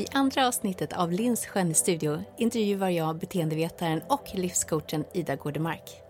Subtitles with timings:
[0.00, 6.02] I andra avsnittet av Lins Skönhetsstudio intervjuar jag beteendevetaren och livscoachen Ida Gårdemark.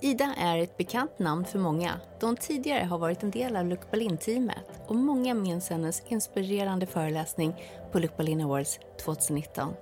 [0.00, 3.66] Ida är ett bekant namn för många då hon tidigare har varit en del av
[3.66, 7.54] Luc Berlin-teamet och många minns hennes inspirerande föreläsning
[7.92, 9.74] på Luc Berlin Awards 2019.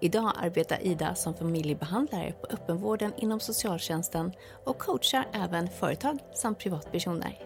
[0.00, 4.32] Idag arbetar Ida som familjebehandlare på öppenvården inom socialtjänsten
[4.64, 7.38] och coachar även företag samt privatpersoner.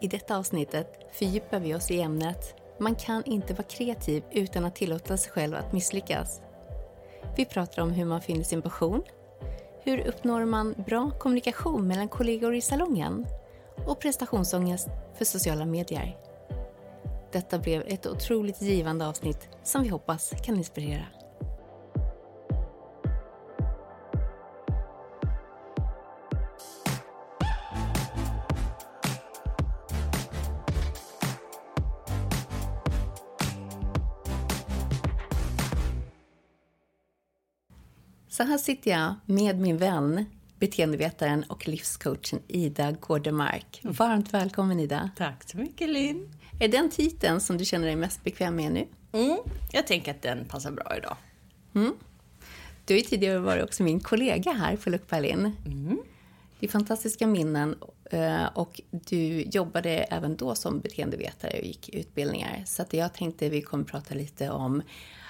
[0.00, 4.74] I detta avsnittet fördjupar vi oss i ämnet man kan inte vara kreativ utan att
[4.74, 6.40] tillåta sig själv att misslyckas.
[7.36, 9.02] Vi pratar om hur man finner sin passion,
[9.82, 13.26] hur uppnår man bra kommunikation mellan kollegor i salongen
[13.86, 16.16] och prestationsångest för sociala medier.
[17.32, 21.06] Detta blev ett otroligt givande avsnitt som vi hoppas kan inspirera.
[38.36, 40.24] Så här sitter jag med min vän,
[40.58, 43.80] beteendevetaren och livscoachen Ida Gårdemark.
[43.82, 45.10] Varmt välkommen Ida.
[45.16, 46.30] Tack så mycket Linn.
[46.60, 48.86] Är den titeln som du känner dig mest bekväm med nu?
[49.12, 49.38] Mm,
[49.72, 51.16] jag tänker att den passar bra idag.
[51.74, 51.92] Mm.
[52.84, 55.52] Du har ju tidigare varit också min kollega här på Luckberlin.
[55.66, 55.98] Mm.
[56.60, 57.76] Det är fantastiska minnen
[58.10, 62.62] eh, och du jobbade även då som beteendevetare och gick utbildningar.
[62.66, 64.82] Så att jag tänkte att vi kommer prata lite om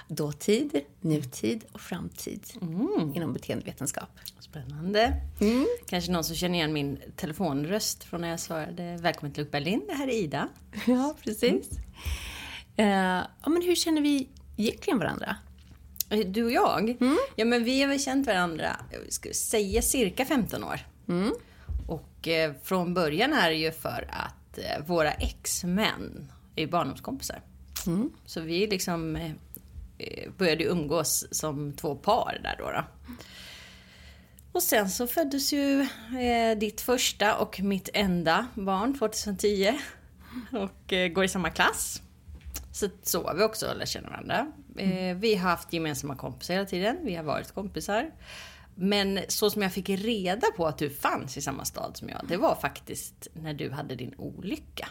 [0.09, 3.13] dåtid, nutid och framtid mm.
[3.15, 4.09] inom beteendevetenskap.
[4.41, 5.13] Spännande.
[5.41, 5.67] Mm.
[5.87, 9.95] Kanske någon som känner igen min telefonröst från när jag svarade Välkommen till Berlin, det
[9.95, 10.49] här är Ida.
[10.87, 11.71] Ja, precis.
[12.77, 13.21] Mm.
[13.21, 15.37] Uh, ja, men hur känner vi egentligen varandra?
[16.11, 16.97] Eh, du och jag?
[17.01, 17.19] Mm.
[17.37, 20.81] Ja, men vi har väl känt varandra, jag ska säga cirka 15 år.
[21.09, 21.33] Mm.
[21.89, 27.41] Och eh, från början är det ju för att eh, våra ex-män är barndomskompisar.
[27.87, 28.11] Mm.
[28.27, 29.33] Så vi liksom eh, Eh,
[30.39, 32.71] började umgås som två par där då.
[32.71, 32.85] då.
[34.53, 35.81] Och sen så föddes ju
[36.21, 39.79] eh, ditt första och mitt enda barn 2010.
[40.53, 42.03] Och eh, går i samma klass.
[42.73, 44.53] Så, så har vi också lärt känna varandra.
[44.79, 46.99] Eh, vi har haft gemensamma kompisar hela tiden.
[47.03, 48.11] Vi har varit kompisar.
[48.75, 52.21] Men så som jag fick reda på att du fanns i samma stad som jag,
[52.29, 54.89] det var faktiskt när du hade din olycka.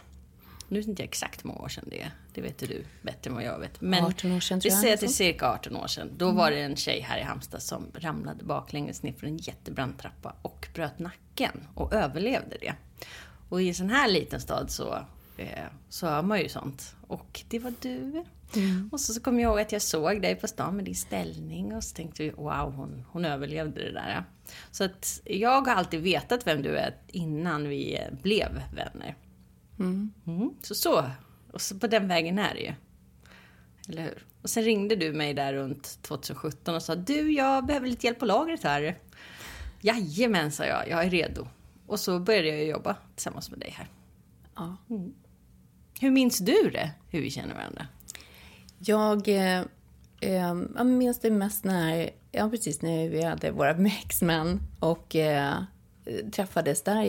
[0.68, 2.12] Nu vet inte jag exakt hur många år sedan det är.
[2.34, 3.81] Det vet du bättre än vad jag vet.
[3.81, 4.78] Men 18 år sedan tror jag.
[4.78, 6.12] Vi säger att det är cirka 18 år sedan.
[6.18, 6.36] Då mm.
[6.38, 10.36] var det en tjej här i Halmstad som ramlade baklänges ner för en jättebrant trappa
[10.42, 12.74] och bröt nacken och överlevde det.
[13.50, 15.06] Och i en sån här liten stad så,
[15.38, 16.96] eh, så hör man ju sånt.
[17.08, 18.24] Och det var du.
[18.56, 18.90] Mm.
[18.92, 21.76] Och så, så kom jag ihåg att jag såg dig på stan med din ställning
[21.76, 24.24] och så tänkte jag wow, hon, hon överlevde det där.
[24.72, 29.16] Så att jag har alltid vetat vem du är innan vi blev vänner.
[29.80, 30.13] Mm.
[30.28, 30.53] Mm.
[30.62, 31.09] Så så.
[31.52, 32.74] Och så på den vägen är det ju.
[33.90, 34.25] Eller hur?
[34.41, 38.19] Och sen ringde du mig där runt 2017 och sa du, jag behöver lite hjälp
[38.19, 38.97] på lagret här.
[39.81, 40.90] Jajamän, sa jag.
[40.90, 41.47] Jag är redo.
[41.88, 43.88] Och så började jag jobba tillsammans med dig här.
[44.56, 44.78] Ja.
[44.90, 45.14] Mm.
[46.00, 47.88] Hur minns du det, hur vi känner varandra?
[48.78, 49.59] Jag, eh,
[50.22, 55.56] eh, jag minns det mest när, ja precis, när vi hade våra mexmän och eh,
[56.31, 57.03] träffades där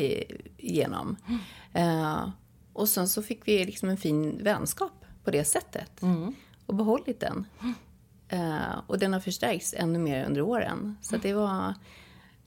[0.56, 1.16] igenom.
[1.28, 2.30] Mm.
[2.76, 6.02] Och sen så fick vi liksom en fin vänskap på det sättet.
[6.02, 6.34] Mm.
[6.66, 7.46] Och behållit den.
[8.32, 10.96] Uh, och den har förstärkts ännu mer under åren.
[11.02, 11.74] Så det var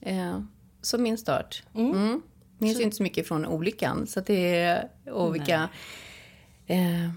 [0.06, 0.40] uh,
[0.80, 1.62] som min start.
[1.74, 1.90] Mm.
[1.90, 2.22] Mm.
[2.58, 2.82] Minns så...
[2.82, 4.06] inte så mycket från olyckan.
[4.06, 5.68] Så det, och vilka...
[6.70, 7.10] Uh,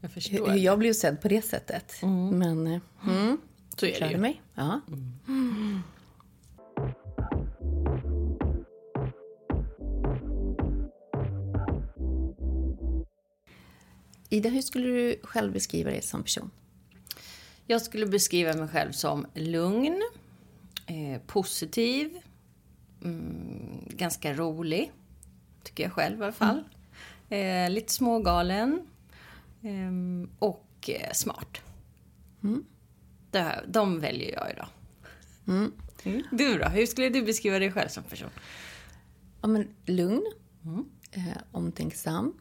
[0.00, 2.02] jag hur, hur jag blev sedd på det sättet.
[2.02, 2.38] Mm.
[2.38, 2.80] Men...
[3.06, 3.38] Mm,
[3.78, 4.18] så är det ju.
[4.18, 4.42] mig.
[4.54, 4.80] Ja.
[14.32, 16.50] Ida, hur skulle du själv beskriva dig som person?
[17.66, 20.02] Jag skulle beskriva mig själv som lugn,
[20.86, 22.18] eh, positiv,
[23.04, 24.92] mm, ganska rolig.
[25.62, 26.64] Tycker jag själv i alla fall.
[27.28, 27.66] Mm.
[27.66, 28.86] Eh, lite smågalen.
[29.62, 31.60] Eh, och smart.
[32.42, 32.64] Mm.
[33.66, 34.68] De väljer jag idag.
[35.48, 35.72] Mm.
[36.04, 36.22] Mm.
[36.30, 36.68] Du då?
[36.68, 38.30] Hur skulle du beskriva dig själv som person?
[39.40, 40.32] Ja, men lugn,
[40.64, 40.84] mm.
[41.10, 42.34] eh, omtänksam,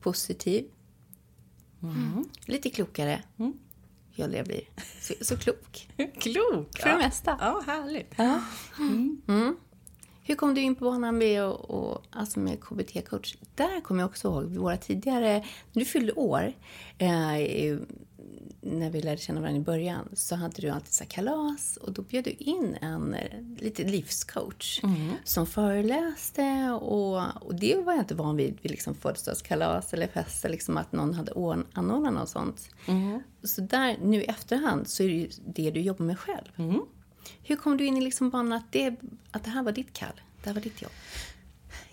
[0.00, 0.64] positiv.
[1.82, 2.24] Mm.
[2.46, 3.22] Lite klokare.
[3.38, 3.52] Mm.
[4.14, 4.60] Jag blir
[5.00, 5.88] så, så klok.
[6.18, 6.78] klok?
[6.78, 7.38] För det mesta.
[7.40, 8.14] Ja, härligt.
[8.16, 8.40] Ja.
[8.78, 9.22] Mm.
[9.28, 9.56] mm.
[10.24, 13.36] Hur kom du in på banan med, och, och, alltså med KBT-coach?
[13.54, 16.52] Där kommer jag också ihåg våra tidigare, när du fyllde år,
[16.98, 17.78] eh,
[18.64, 22.02] när vi lärde känna varandra i början så hade du alltid så kalas och då
[22.02, 25.10] bjöd du in en eh, lite livscoach mm.
[25.24, 30.48] som föreläste och, och det var jag inte van vid vid liksom födelsedagskalas eller fester,
[30.48, 31.32] liksom att någon hade
[31.72, 32.68] anordnat något sånt.
[32.86, 33.22] Mm.
[33.42, 36.48] Så där, nu i efterhand så är det ju det du jobbar med själv.
[36.56, 36.80] Mm.
[37.42, 38.96] Hur kom du in i liksom banan att det,
[39.30, 40.20] att det här var ditt kall?
[40.42, 40.92] Det här var ditt jobb?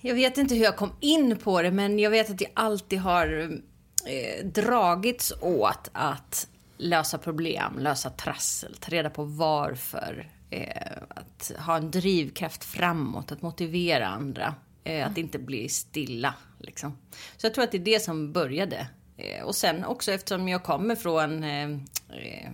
[0.02, 3.00] Jag vet inte hur jag kom in på det, men jag vet att jag alltid
[3.00, 3.60] har
[4.06, 6.48] eh, dragits åt att
[6.80, 10.30] lösa problem, lösa trassel, ta reda på varför.
[10.50, 14.56] Eh, att ha en drivkraft framåt, att motivera andra.
[14.84, 16.34] Eh, att inte bli stilla.
[16.60, 16.98] Liksom.
[17.38, 18.88] Så jag tror att det är det som började.
[19.18, 21.70] Eh, och sen också eftersom jag kommer från eh,
[22.10, 22.52] eh,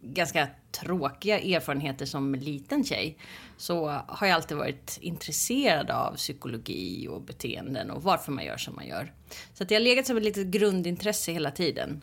[0.00, 3.18] ganska tråkiga erfarenheter som liten tjej
[3.56, 8.74] så har jag alltid varit intresserad av psykologi och beteenden och varför man gör som
[8.74, 9.12] man gör.
[9.54, 12.02] Så att det har legat som ett litet grundintresse hela tiden.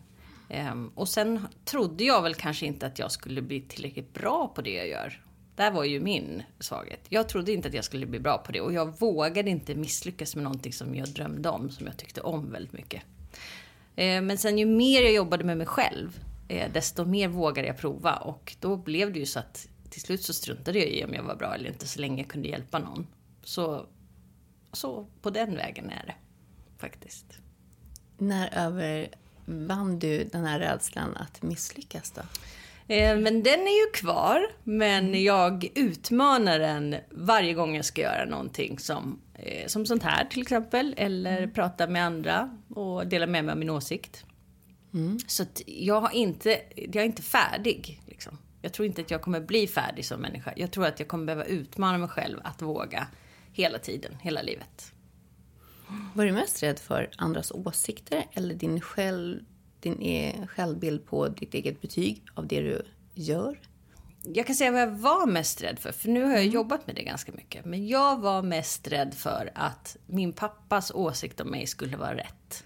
[0.50, 4.62] Ehm, och sen trodde jag väl kanske inte att jag skulle bli tillräckligt bra på
[4.62, 5.22] det jag gör.
[5.56, 7.00] Där var ju min svaghet.
[7.10, 10.36] Jag trodde inte att jag skulle bli bra på det och jag vågade inte misslyckas
[10.36, 13.04] med någonting som jag drömde om, som jag tyckte om väldigt mycket.
[13.96, 17.78] Ehm, men sen ju mer jag jobbade med mig själv, eh, desto mer vågade jag
[17.78, 21.14] prova och då blev det ju så att till slut så struntade jag i om
[21.14, 23.08] jag var bra eller inte så länge jag kunde hjälpa någon.
[23.44, 23.86] Så,
[24.72, 26.16] så på den vägen är det
[26.78, 27.26] faktiskt.
[28.18, 29.10] När över
[29.48, 32.22] övervann du den här rädslan att misslyckas då?
[32.88, 35.24] Eh, men den är ju kvar, men mm.
[35.24, 40.42] jag utmanar den varje gång jag ska göra någonting som, eh, som sånt här till
[40.42, 40.94] exempel.
[40.98, 41.54] Eller mm.
[41.54, 44.26] prata med andra och dela med mig av min åsikt.
[44.94, 45.20] Mm.
[45.28, 48.02] Så jag, har inte, jag är inte färdig.
[48.08, 48.38] Liksom.
[48.62, 50.54] Jag tror inte att jag kommer bli färdig som människa.
[50.56, 53.08] Jag tror att jag kommer behöva utmana mig själv att våga
[53.52, 54.93] hela tiden, hela livet.
[56.14, 59.40] Var du mest rädd för andras åsikter eller din, själv,
[59.80, 62.82] din e självbild på ditt eget betyg av det du
[63.14, 63.60] gör?
[64.26, 66.54] Jag kan säga vad jag var mest rädd för, för nu har jag mm.
[66.54, 67.66] jobbat med det ganska mycket.
[67.66, 72.64] Men jag var mest rädd för att min pappas åsikt om mig skulle vara rätt.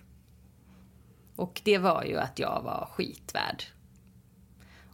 [1.36, 3.64] Och det var ju att jag var skitvärd.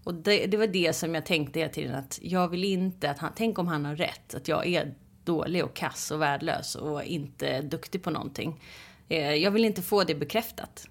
[0.03, 3.19] Och det, det, var det som jag tänkte hela tiden att jag vill inte att
[3.19, 7.03] han, tänk om han har rätt, att jag är dålig och kass och värdelös och
[7.03, 8.61] inte duktig på någonting.
[9.09, 10.87] Eh, jag vill inte få det bekräftat.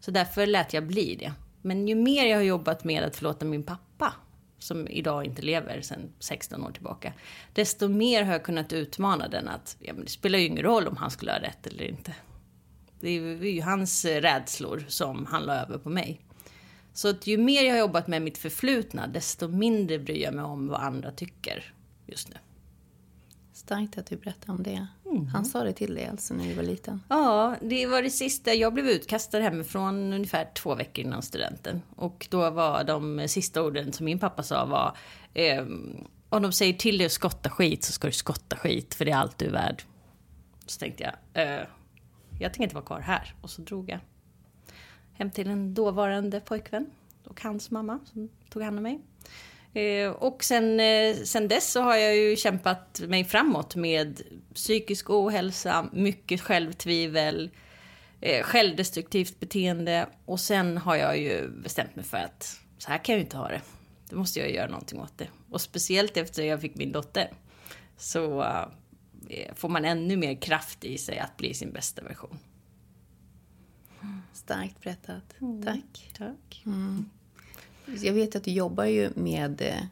[0.00, 1.32] Så därför lät jag bli det.
[1.62, 4.14] Men ju mer jag har jobbat med att förlåta min pappa,
[4.58, 7.12] som idag inte lever sedan 16 år tillbaka,
[7.52, 10.88] desto mer har jag kunnat utmana den att ja, men det spelar ju ingen roll
[10.88, 12.14] om han skulle ha rätt eller inte.
[13.00, 16.20] Det är ju hans rädslor som han la över på mig.
[16.92, 20.44] Så att ju mer jag har jobbat med mitt förflutna, desto mindre bryr jag mig
[20.44, 21.74] om vad andra tycker
[22.06, 22.36] just nu.
[23.62, 24.86] Starkt att du berättar om det.
[25.04, 25.26] Mm.
[25.26, 27.02] Han sa det till dig alltså när du var liten?
[27.08, 28.54] Ja, det var det sista.
[28.54, 31.82] Jag blev utkastad hemifrån ungefär två veckor innan studenten.
[31.96, 34.96] Och då var de sista orden som min pappa sa var
[35.34, 35.64] eh,
[36.28, 39.10] om de säger till dig att skotta skit så ska du skotta skit för det
[39.10, 39.82] är allt du är värd.
[40.66, 41.66] Så tänkte jag, eh,
[42.40, 43.34] jag tänker inte vara kvar här.
[43.40, 43.98] Och så drog jag
[45.12, 46.86] hem till en dåvarande pojkvän
[47.24, 49.00] och hans mamma som tog hand om mig.
[49.74, 54.22] Eh, och sen, eh, sen dess så har jag ju kämpat mig framåt med
[54.54, 57.50] psykisk ohälsa, mycket självtvivel,
[58.20, 63.12] eh, självdestruktivt beteende och sen har jag ju bestämt mig för att så här kan
[63.12, 63.60] jag ju inte ha det.
[64.10, 65.28] Då måste jag göra någonting åt det.
[65.50, 67.30] Och speciellt efter jag fick min dotter
[67.96, 68.46] så
[69.54, 72.38] får man ännu mer kraft i sig att bli sin bästa version.
[74.32, 75.40] Starkt berättat.
[75.40, 75.62] Mm.
[75.62, 76.10] Tack.
[76.18, 76.62] Tack.
[76.66, 77.10] Mm.
[77.86, 79.84] Jag vet att du jobbar ju med eh,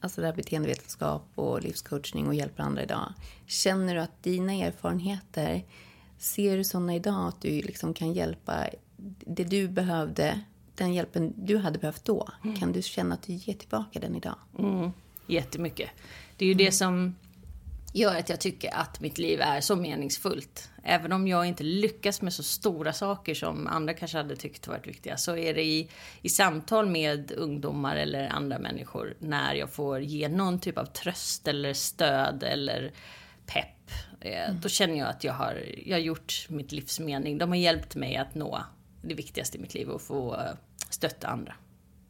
[0.00, 3.12] alltså det här beteendevetenskap och livscoachning och hjälper andra idag.
[3.46, 5.64] Känner du att dina erfarenheter,
[6.18, 8.66] ser du sådana idag att du liksom kan hjälpa
[9.26, 10.40] det du behövde,
[10.74, 12.56] den hjälpen du hade behövt då, mm.
[12.56, 14.36] kan du känna att du ger tillbaka den idag?
[14.58, 14.90] Mm.
[15.26, 15.90] Jättemycket.
[16.36, 16.72] Det är ju det mm.
[16.72, 17.14] som
[17.96, 20.70] gör att jag tycker att mitt liv är så meningsfullt.
[20.82, 24.86] Även om jag inte lyckas med så stora saker som andra kanske hade tyckt varit
[24.86, 25.88] viktiga så är det i,
[26.22, 31.48] i samtal med ungdomar eller andra människor när jag får ge någon typ av tröst
[31.48, 32.92] eller stöd eller
[33.46, 33.90] pepp.
[34.20, 34.60] Eh, mm.
[34.60, 37.38] Då känner jag att jag har, jag har gjort mitt livs mening.
[37.38, 38.62] De har hjälpt mig att nå
[39.02, 40.40] det viktigaste i mitt liv och få eh,
[40.90, 41.54] stötta andra.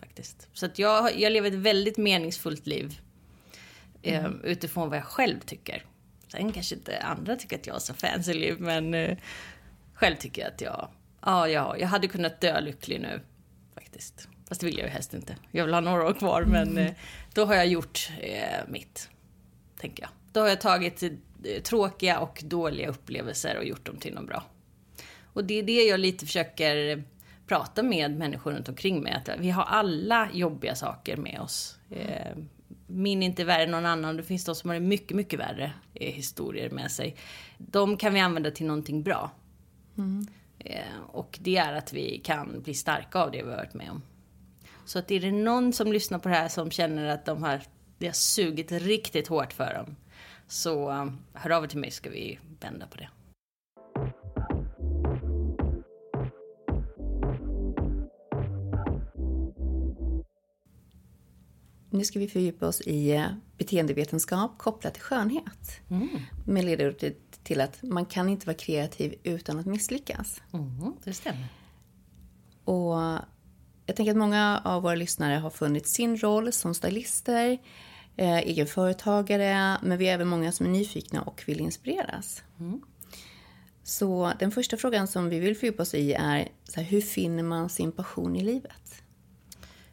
[0.00, 0.48] Faktiskt.
[0.52, 3.00] Så att jag, jag lever ett väldigt meningsfullt liv
[4.14, 4.40] mm.
[4.44, 5.84] utifrån vad jag själv tycker.
[6.28, 9.18] Sen kanske inte andra tycker att jag har så fancy liv, men eh,
[9.94, 10.88] själv tycker jag att jag,
[11.22, 13.20] ja, ja, jag hade kunnat dö lycklig nu
[13.74, 14.28] faktiskt.
[14.48, 15.36] Fast det vill jag ju helst inte.
[15.50, 16.52] Jag vill ha några år kvar, mm.
[16.52, 16.92] men eh,
[17.34, 19.10] då har jag gjort eh, mitt,
[19.80, 20.10] tänker jag.
[20.32, 21.10] Då har jag tagit eh,
[21.62, 24.44] tråkiga och dåliga upplevelser och gjort dem till något bra.
[25.32, 27.02] Och det är det jag lite försöker
[27.46, 31.78] prata med människor runt omkring mig att vi har alla jobbiga saker med oss.
[31.90, 32.36] Eh,
[32.86, 34.16] min är inte värre än någon annan.
[34.16, 37.16] Det finns de som har mycket, mycket värre eh, historier med sig.
[37.58, 39.30] De kan vi använda till någonting bra.
[39.98, 40.26] Mm.
[40.58, 43.90] Eh, och det är att vi kan bli starka av det vi har varit med
[43.90, 44.02] om.
[44.84, 47.60] Så att är det någon som lyssnar på det här som känner att de har,
[47.98, 49.96] det har sugit riktigt hårt för dem.
[50.48, 53.08] Så um, hör av er till mig ska vi vända på det.
[61.90, 63.26] Nu ska vi fördjupa oss i eh,
[63.58, 65.80] beteendevetenskap kopplat till skönhet.
[65.90, 66.08] Mm.
[66.44, 70.42] Med ledordet till att man kan inte vara kreativ utan att misslyckas.
[70.52, 71.48] Mm, det stämmer.
[72.64, 73.20] Och
[73.86, 77.58] jag tänker att många av våra lyssnare har funnit sin roll som stylister,
[78.16, 82.42] eh, egenföretagare, men vi är även många som är nyfikna och vill inspireras.
[82.58, 82.80] Mm.
[83.82, 87.42] Så den första frågan som vi vill fördjupa oss i är, så här, hur finner
[87.42, 89.02] man sin passion i livet?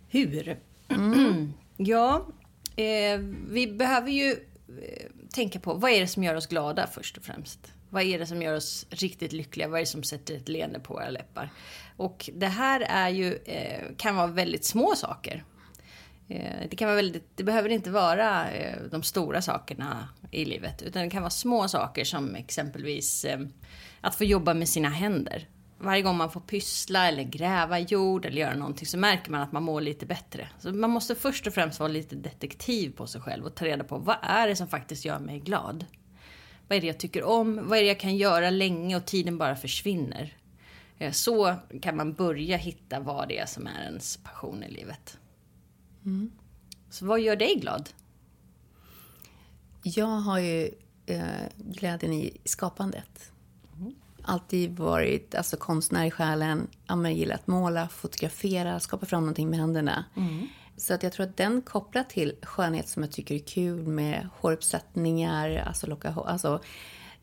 [0.09, 0.59] Hur?
[0.87, 2.27] Mm ja,
[2.75, 7.17] eh, vi behöver ju eh, tänka på vad är det som gör oss glada först
[7.17, 7.73] och främst.
[7.89, 9.67] Vad är det som gör oss riktigt lyckliga?
[9.67, 11.49] Vad är det som sätter ett leende på våra läppar?
[11.97, 15.43] Och det här är ju, eh, kan vara väldigt små saker.
[16.27, 20.81] Eh, det, kan vara väldigt, det behöver inte vara eh, de stora sakerna i livet.
[20.81, 23.39] Utan det kan vara små saker som exempelvis eh,
[24.01, 25.47] att få jobba med sina händer.
[25.83, 29.51] Varje gång man får pyssla eller gräva jord eller göra någonting så märker man att
[29.51, 30.49] man mår lite bättre.
[30.59, 33.83] Så man måste först och främst vara lite detektiv på sig själv och ta reda
[33.83, 35.85] på vad är det som faktiskt gör mig glad?
[36.67, 37.67] Vad är det jag tycker om?
[37.67, 40.37] Vad är det jag kan göra länge och tiden bara försvinner?
[40.97, 45.17] Eh, så kan man börja hitta vad det är som är ens passion i livet.
[46.05, 46.31] Mm.
[46.89, 47.89] Så vad gör dig glad?
[49.83, 50.71] Jag har ju
[51.05, 51.23] eh,
[51.57, 53.32] glädjen i skapandet.
[54.25, 56.67] Alltid varit alltså, konstnär i själen.
[56.87, 60.05] Jag gillar att måla, fotografera, skapa fram någonting med händerna.
[60.15, 60.47] Mm.
[60.77, 64.29] Så att jag tror att den kopplat till skönhet som jag tycker är kul med
[64.39, 66.61] håruppsättningar, alltså locka hår, alltså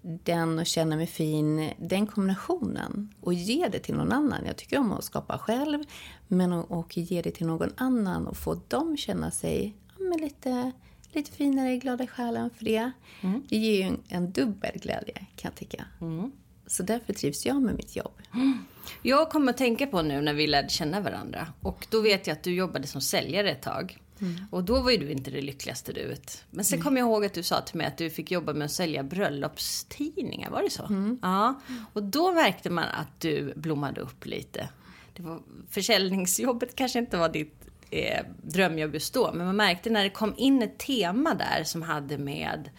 [0.02, 4.45] den och känna mig fin, den kombinationen och ge det till någon annan.
[4.47, 5.85] Jag tycker om att skapa själv,
[6.28, 10.73] men och ge det till någon annan och få dem känna sig ja, lite,
[11.12, 12.90] lite finare, glada i själen för det.
[13.21, 13.42] Mm.
[13.49, 15.85] Det ger ju en, en dubbel glädje kan jag tycka.
[16.00, 16.33] Mm.
[16.71, 18.12] Så därför trivs jag med mitt jobb.
[18.35, 18.59] Mm.
[19.03, 21.47] Jag kommer att tänka på nu när vi lärde känna varandra.
[21.61, 23.99] Och då vet jag att du jobbade som säljare ett tag.
[24.21, 24.35] Mm.
[24.50, 26.45] Och då var ju du inte det lyckligaste du vet.
[26.50, 26.85] Men sen mm.
[26.85, 29.03] kom jag ihåg att du sa till mig att du fick jobba med att sälja
[29.03, 30.87] bröllopstidningar, var det så?
[30.87, 31.19] Mm.
[31.23, 31.61] Ja.
[31.93, 34.69] Och då märkte man att du blommade upp lite.
[35.17, 40.05] Det var, försäljningsjobbet kanske inte var ditt eh, drömjobb just då, men man märkte när
[40.05, 42.71] det kom in ett tema där som hade med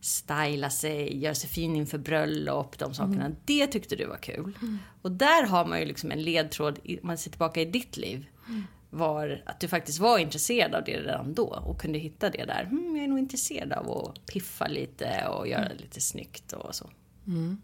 [0.00, 3.24] styla sig, göra sig fin inför bröllop, de sakerna.
[3.24, 3.36] Mm.
[3.44, 4.58] Det tyckte du var kul.
[4.62, 4.78] Mm.
[5.02, 8.26] Och där har man ju liksom en ledtråd, om man ser tillbaka i ditt liv.
[8.48, 8.64] Mm.
[8.90, 12.62] Var att du faktiskt var intresserad av det redan då och kunde hitta det där.
[12.62, 15.82] Mm, jag är nog intresserad av att piffa lite och göra det mm.
[15.82, 16.90] lite snyggt och så.
[17.26, 17.62] Mm.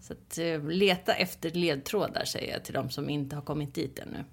[0.00, 3.98] Så att eh, leta efter ledtrådar säger jag till de som inte har kommit dit
[3.98, 4.24] ännu.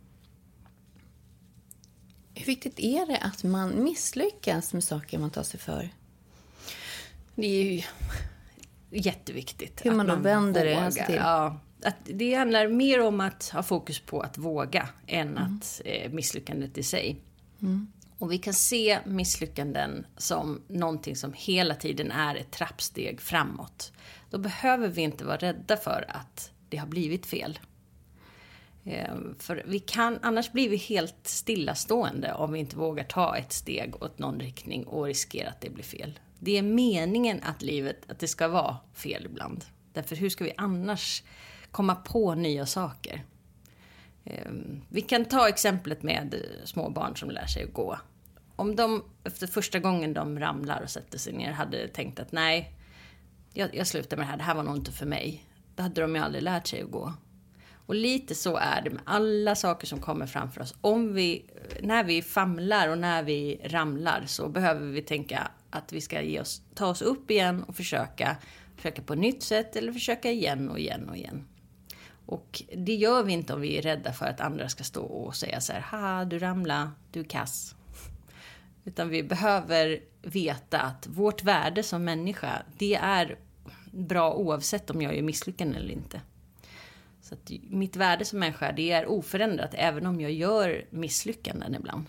[2.34, 5.90] Hur viktigt är det att man misslyckas med saker man tar sig för?
[7.38, 7.82] Det är ju
[8.89, 9.86] jätteviktigt.
[9.86, 11.15] Hur man man vänder det alltså till.
[11.15, 15.44] Ja, att det handlar mer om att ha fokus på att våga än mm.
[15.44, 17.22] att eh, misslyckandet i sig.
[17.62, 17.88] Mm.
[18.17, 23.91] Och vi kan se misslyckanden som någonting som hela tiden är ett trappsteg framåt.
[24.29, 27.60] Då behöver vi inte vara rädda för att det har blivit fel.
[28.84, 33.53] Eh, för vi kan, annars blir vi helt stillastående om vi inte vågar ta ett
[33.53, 36.20] steg åt någon riktning och riskera att det blir fel.
[36.39, 39.65] Det är meningen att livet, att det ska vara fel ibland.
[39.94, 41.24] Därför hur ska vi annars
[41.72, 43.25] komma på nya saker?
[44.25, 48.00] Ehm, vi kan ta exemplet med eh, små barn som lär sig att gå.
[48.56, 52.74] Om de efter första gången de ramlar och sätter sig ner hade tänkt att nej,
[53.53, 55.44] jag, jag slutar med det här, det här var nog inte för mig.
[55.75, 57.13] Då hade de ju aldrig lärt sig att gå.
[57.88, 60.75] Och lite så är det med alla saker som kommer framför oss.
[60.82, 61.46] Om vi,
[61.82, 66.42] när vi famlar och när vi ramlar så behöver vi tänka att vi ska ge
[66.42, 68.38] oss, ta oss upp igen och försöka,
[68.76, 71.48] försöka på nytt sätt eller försöka igen och igen och igen.
[72.26, 75.36] Och det gör vi inte om vi är rädda för att andra ska stå och
[75.36, 77.76] säga så här, ha du ramla, du är kass.
[78.86, 83.38] Utan vi behöver veta att vårt värde som människa, det är
[83.92, 86.22] bra oavsett om jag är misslyckad eller inte.
[87.22, 92.06] Så att mitt värde som människa, det är oförändrat även om jag gör misslyckanden ibland.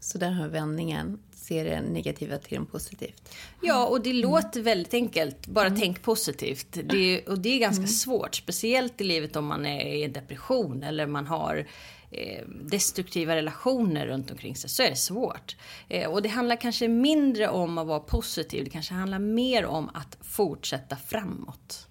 [0.00, 3.34] Så där har vändningen, ser det negativa till det positivt.
[3.62, 4.22] Ja, och det mm.
[4.22, 5.46] låter väldigt enkelt.
[5.46, 5.80] Bara mm.
[5.80, 6.78] tänk positivt.
[6.84, 7.88] Det, och det är ganska mm.
[7.88, 11.66] svårt, speciellt i livet om man är i en depression eller man har
[12.10, 15.56] eh, destruktiva relationer runt omkring sig så är det svårt.
[15.88, 19.90] Eh, och det handlar kanske mindre om att vara positiv, det kanske handlar mer om
[19.94, 21.88] att fortsätta framåt.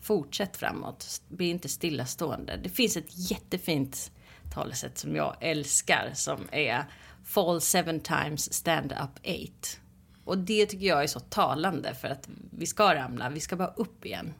[0.00, 2.60] Fortsätt framåt, bli inte stillastående.
[2.62, 4.10] Det finns ett jättefint
[4.54, 6.84] talesätt som jag älskar som är
[7.26, 9.80] Fall seven times, stand up eight.
[10.24, 13.74] Och det tycker jag är så talande för att vi ska ramla, vi ska bara
[13.76, 14.34] upp igen.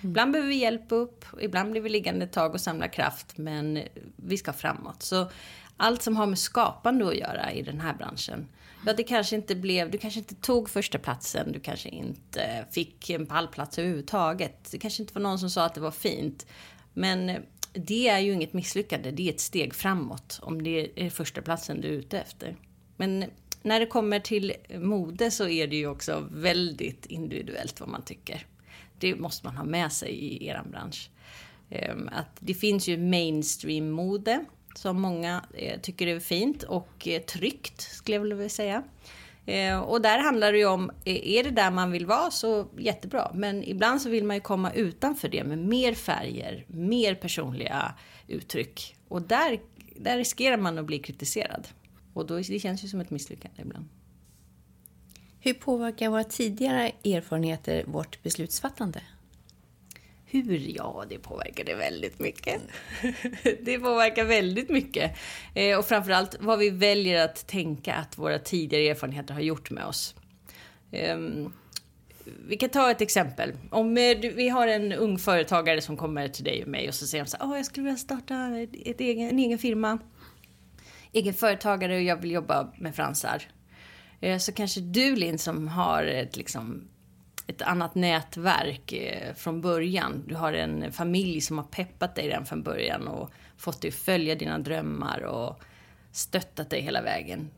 [0.00, 0.10] Mm.
[0.10, 3.82] Ibland behöver vi hjälp upp, ibland blir vi liggande ett tag och samlar kraft, men
[4.16, 5.02] vi ska framåt.
[5.02, 5.30] Så
[5.76, 8.48] allt som har med skapande att göra i den här branschen.
[8.86, 13.10] Ja, det kanske inte blev, du kanske inte tog första platsen, du kanske inte fick
[13.10, 14.70] en pallplats överhuvudtaget.
[14.70, 16.46] Det kanske inte var någon som sa att det var fint.
[16.92, 21.42] Men det är ju inget misslyckande, det är ett steg framåt om det är första
[21.42, 22.56] platsen du är ute efter.
[22.96, 23.24] Men
[23.62, 28.46] när det kommer till mode så är det ju också väldigt individuellt vad man tycker.
[28.98, 31.10] Det måste man ha med sig i er bransch.
[31.70, 37.80] Ehm, att det finns ju mainstream-mode som många eh, tycker är fint och eh, tryggt
[37.80, 38.82] skulle jag vilja säga.
[39.50, 42.68] Eh, och där handlar det ju om, eh, är det där man vill vara så
[42.78, 43.30] jättebra.
[43.34, 47.94] Men ibland så vill man ju komma utanför det med mer färger, mer personliga
[48.26, 48.96] uttryck.
[49.08, 49.60] Och där,
[49.96, 51.68] där riskerar man att bli kritiserad.
[52.14, 53.88] Och då, det känns ju som ett misslyckande ibland.
[55.40, 59.00] Hur påverkar våra tidigare erfarenheter vårt beslutsfattande?
[60.30, 60.76] Hur?
[60.76, 62.60] Ja, det påverkar det väldigt mycket.
[63.62, 65.16] det påverkar väldigt mycket.
[65.54, 69.84] Eh, och framförallt vad vi väljer att tänka att våra tidigare erfarenheter har gjort med
[69.86, 70.14] oss.
[70.92, 71.18] Eh,
[72.48, 73.52] vi kan ta ett exempel.
[73.70, 77.06] Om eh, vi har en ung företagare som kommer till dig och mig och så
[77.06, 79.98] säger de så här, oh, jag skulle vilja starta ett egen, en egen firma.
[81.12, 83.42] Egen företagare och jag vill jobba med fransar.
[84.20, 86.89] Eh, så kanske du Linn som har ett liksom
[87.50, 90.24] ett annat nätverk eh, från början.
[90.26, 93.94] Du har en familj som har peppat dig redan från början och fått dig att
[93.94, 95.62] följa dina drömmar och
[96.12, 97.50] stöttat dig hela vägen.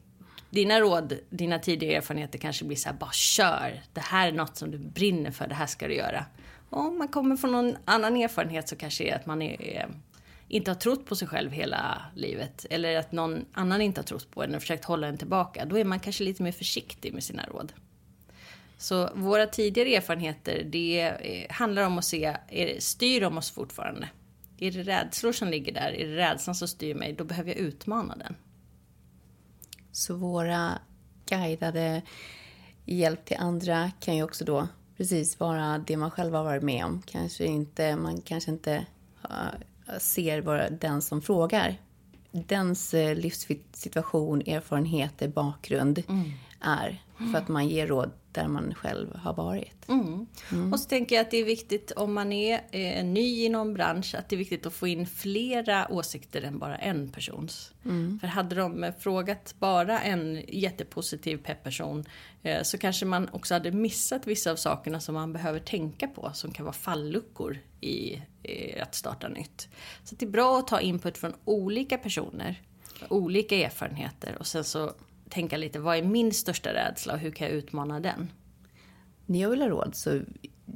[0.50, 3.82] Dina råd, dina tidigare erfarenheter kanske blir så här, bara kör.
[3.92, 6.24] Det här är något som du brinner för, det här ska du göra.
[6.70, 9.76] Och om man kommer från någon annan erfarenhet så kanske det är att man är,
[9.76, 9.86] eh,
[10.48, 12.66] inte har trott på sig själv hela livet.
[12.70, 15.64] Eller att någon annan inte har trott på en och försökt hålla en tillbaka.
[15.64, 17.72] Då är man kanske lite mer försiktig med sina råd.
[18.82, 23.50] Så våra tidigare erfarenheter, det eh, handlar om att se, är det, styr de oss
[23.50, 24.08] fortfarande?
[24.58, 25.92] Är det rädslor som ligger där?
[25.92, 27.12] Är det rädslan som styr mig?
[27.12, 28.36] Då behöver jag utmana den.
[29.92, 30.78] Så våra
[31.26, 32.02] guidade
[32.84, 36.84] hjälp till andra kan ju också då precis vara det man själv har varit med
[36.84, 37.02] om.
[37.06, 38.86] Kanske inte, man kanske inte
[39.30, 41.80] uh, ser bara den som frågar.
[42.32, 46.32] Dens uh, livssituation, erfarenheter, bakgrund mm.
[46.62, 47.02] Är.
[47.32, 49.88] För att man ger råd där man själv har varit.
[49.88, 50.26] Mm.
[50.52, 50.72] Mm.
[50.72, 53.74] Och så tänker jag att det är viktigt om man är eh, ny i någon
[53.74, 57.72] bransch att det är viktigt att få in flera åsikter än bara en persons.
[57.84, 58.18] Mm.
[58.20, 62.04] För hade de frågat bara en jättepositiv peppperson
[62.42, 66.30] eh, så kanske man också hade missat vissa av sakerna som man behöver tänka på
[66.34, 69.68] som kan vara falluckor i eh, att starta nytt.
[70.04, 72.62] Så det är bra att ta input från olika personer,
[73.08, 74.92] olika erfarenheter och sen så
[75.32, 78.30] tänka lite, vad är min största rädsla och hur kan jag utmana den?
[79.26, 80.20] När jag vill ha råd så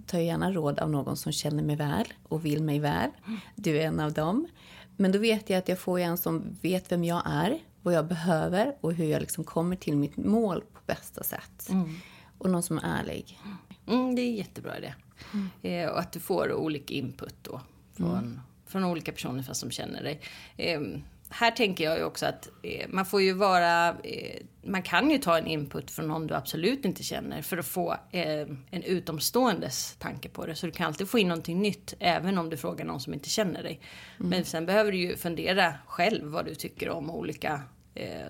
[0.07, 3.11] tar jag gärna råd av någon som känner mig väl och vill mig väl.
[3.55, 4.49] Du är en av dem.
[4.97, 8.07] Men då vet jag att jag får en som vet vem jag är, vad jag
[8.07, 11.69] behöver och hur jag liksom kommer till mitt mål på bästa sätt.
[11.71, 11.95] Mm.
[12.38, 13.40] Och någon som är ärlig.
[13.87, 14.95] Mm, det är jättebra det.
[15.33, 15.49] Mm.
[15.62, 17.61] Eh, och att du får olika input då.
[17.92, 18.40] Från, mm.
[18.66, 20.21] från olika personer som känner dig.
[20.57, 20.81] Eh,
[21.29, 23.89] här tänker jag ju också att eh, man får ju vara...
[23.89, 27.67] Eh, man kan ju ta en input från någon du absolut inte känner för att
[27.67, 30.55] få eh, en utomståendes tanke på det.
[30.55, 33.29] Så du kan alltid få in någonting nytt även om du frågar någon som inte
[33.29, 33.81] känner dig.
[34.19, 34.31] Mm.
[34.31, 37.62] Men sen behöver du ju fundera själv vad du tycker om olika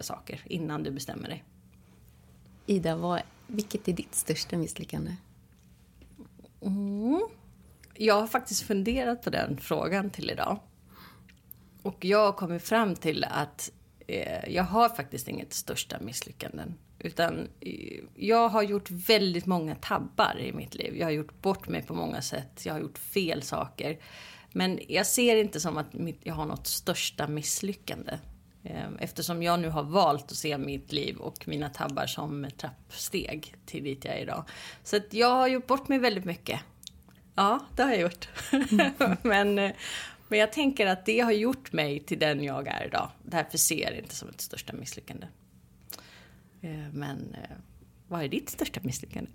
[0.01, 1.45] saker innan du bestämmer dig.
[2.67, 5.17] Ida, vad, vilket är ditt största misslyckande?
[6.61, 7.29] Mm.
[7.95, 10.59] Jag har faktiskt funderat på den frågan till idag.
[11.87, 13.70] Och jag har kommit fram till att
[14.07, 16.75] eh, jag har faktiskt inget största misslyckanden.
[16.99, 20.96] Utan eh, jag har gjort väldigt många tabbar i mitt liv.
[20.96, 22.66] Jag har gjort bort mig på många sätt.
[22.66, 23.99] Jag har gjort fel saker.
[24.53, 28.18] Men jag ser inte som att mitt, jag har något största misslyckande.
[28.64, 33.55] Eh, eftersom jag nu har valt att se mitt liv och mina tabbar som trappsteg
[33.66, 34.44] till dit jag är idag.
[34.85, 36.61] Så att jag har gjort bort mig väldigt mycket.
[37.35, 38.29] Ja, det har jag gjort.
[39.22, 39.72] Men eh,
[40.29, 43.11] men jag tänker att det har gjort mig till den jag är idag.
[43.23, 45.27] Därför ser jag det inte som ett största misslyckande.
[46.61, 47.57] Eh, men eh,
[48.09, 49.31] vad är ditt största misslyckande?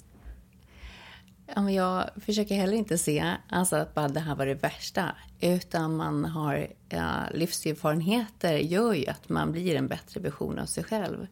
[1.56, 5.15] Ja, men jag försöker heller inte se alltså, att bara det här var det värsta.
[5.39, 10.84] Utan man har ja, livserfarenheter gör ju att man blir en bättre version av sig
[10.84, 11.27] själv.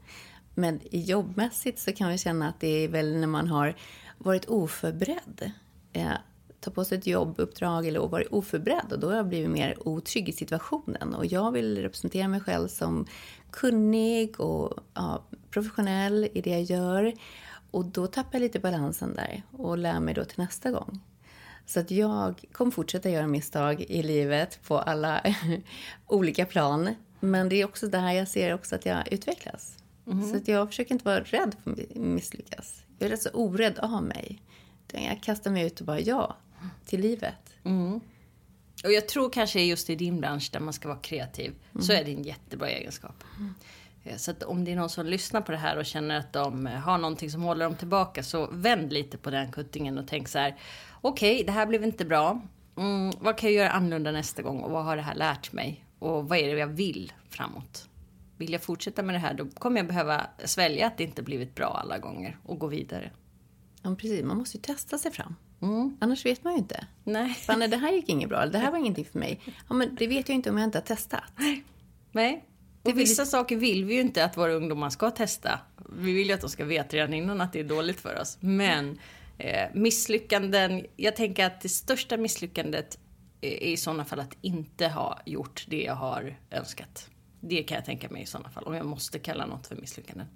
[0.56, 3.76] Men jobbmässigt så kan vi känna att det är väl när man har
[4.18, 5.52] varit oförberedd.
[5.92, 6.18] Ja,
[6.60, 10.30] ta på sig ett jobbuppdrag eller varit oförberedd och då har jag blivit mer otrygg
[10.30, 11.14] i situationen.
[11.14, 13.06] Och jag vill representera mig själv som
[13.52, 17.14] kunnig och ja, professionell i det jag gör.
[17.72, 21.00] Och då tappar jag lite balansen där och lär mig då till nästa gång.
[21.66, 25.22] Så att jag kommer fortsätta göra misstag i livet på alla
[26.08, 26.96] olika plan.
[27.20, 29.78] Men det är också där jag ser också att jag utvecklas.
[30.08, 30.30] Mm.
[30.30, 32.84] Så att jag försöker inte vara rädd för att misslyckas.
[33.00, 34.42] Jag är rätt så orädd av mig.
[34.92, 36.38] Jag kastar mig ut och bara ja,
[36.86, 37.56] till livet.
[37.64, 38.00] Mm.
[38.84, 41.84] Och jag tror kanske just i din bransch där man ska vara kreativ, mm.
[41.84, 43.24] så är det en jättebra egenskap.
[43.38, 43.54] Mm.
[44.18, 46.66] Så att om det är någon som lyssnar på det här och känner att de
[46.66, 50.40] har någonting som håller dem tillbaka, så vänd lite på den kuttingen och tänk så
[50.40, 50.58] här.
[51.02, 52.42] Okej, okay, det här blev inte bra.
[52.78, 55.86] Mm, vad kan jag göra annorlunda nästa gång och vad har det här lärt mig?
[56.00, 57.90] Och vad är det jag vill framåt?
[58.38, 61.56] Vill jag fortsätta med det här, då kommer jag behöva svälja att det inte blivit
[61.56, 63.12] bra alla gånger och gå vidare.
[63.82, 64.24] Ja, precis.
[64.24, 65.36] Man måste ju testa sig fram.
[65.62, 65.98] Mm.
[66.00, 66.88] Annars vet man ju inte.
[67.04, 67.34] Nej.
[67.34, 68.46] Fan, det här gick inget bra.
[68.46, 69.40] Det här var ingenting för mig.
[69.70, 71.24] Ja, men det vet jag inte om jag inte har testat.
[72.12, 72.46] Nej.
[72.84, 75.60] Och vissa saker vill vi ju inte att våra ungdomar ska testa.
[76.00, 78.38] Vi vill ju att de ska veta redan innan att det är dåligt för oss.
[78.40, 79.00] Men
[79.38, 83.00] eh, misslyckanden, jag tänker att det största misslyckandet
[83.42, 87.10] är i sådana fall att inte ha gjort det jag har önskat.
[87.40, 90.28] Det kan jag tänka mig i sådana fall, om jag måste kalla något för misslyckanden.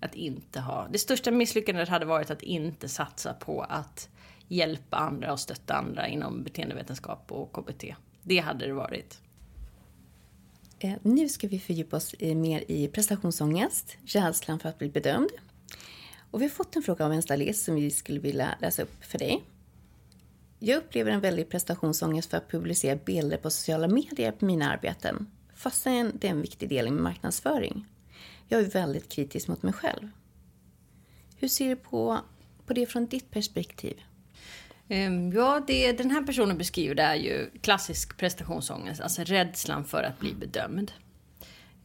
[0.00, 0.88] Att inte ha...
[0.90, 4.08] Det största misslyckandet hade varit att inte satsa på att
[4.48, 7.84] hjälpa andra och stötta andra inom beteendevetenskap och KBT.
[8.22, 9.20] Det hade det varit.
[10.78, 15.30] Eh, nu ska vi fördjupa oss mer i prestationsångest, rädslan för att bli bedömd.
[16.30, 19.04] Och vi har fått en fråga av en stylist som vi skulle vilja läsa upp
[19.04, 19.44] för dig.
[20.58, 25.26] Jag upplever en väldig prestationsångest för att publicera bilder på sociala medier på mina arbeten,
[25.54, 27.86] fastän det är en viktig del i min marknadsföring.
[28.48, 30.08] Jag är väldigt kritisk mot mig själv.
[31.36, 32.20] Hur ser du på,
[32.66, 34.00] på det från ditt perspektiv?
[34.88, 40.02] Ehm, ja, det den här personen beskriver det är ju klassisk prestationsångest, alltså rädslan för
[40.02, 40.92] att bli bedömd.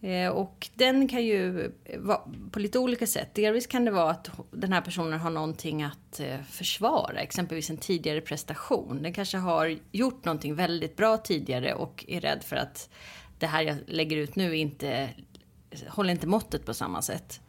[0.02, 3.34] Ehm, och den kan ju vara på lite olika sätt.
[3.34, 7.78] Delvis kan det vara att den här personen har någonting att eh, försvara, exempelvis en
[7.78, 9.04] tidigare prestation.
[9.04, 12.90] Den kanske har gjort någonting väldigt bra tidigare och är rädd för att
[13.40, 15.10] det här jag lägger ut nu inte
[15.88, 17.42] håller inte måttet på samma sätt.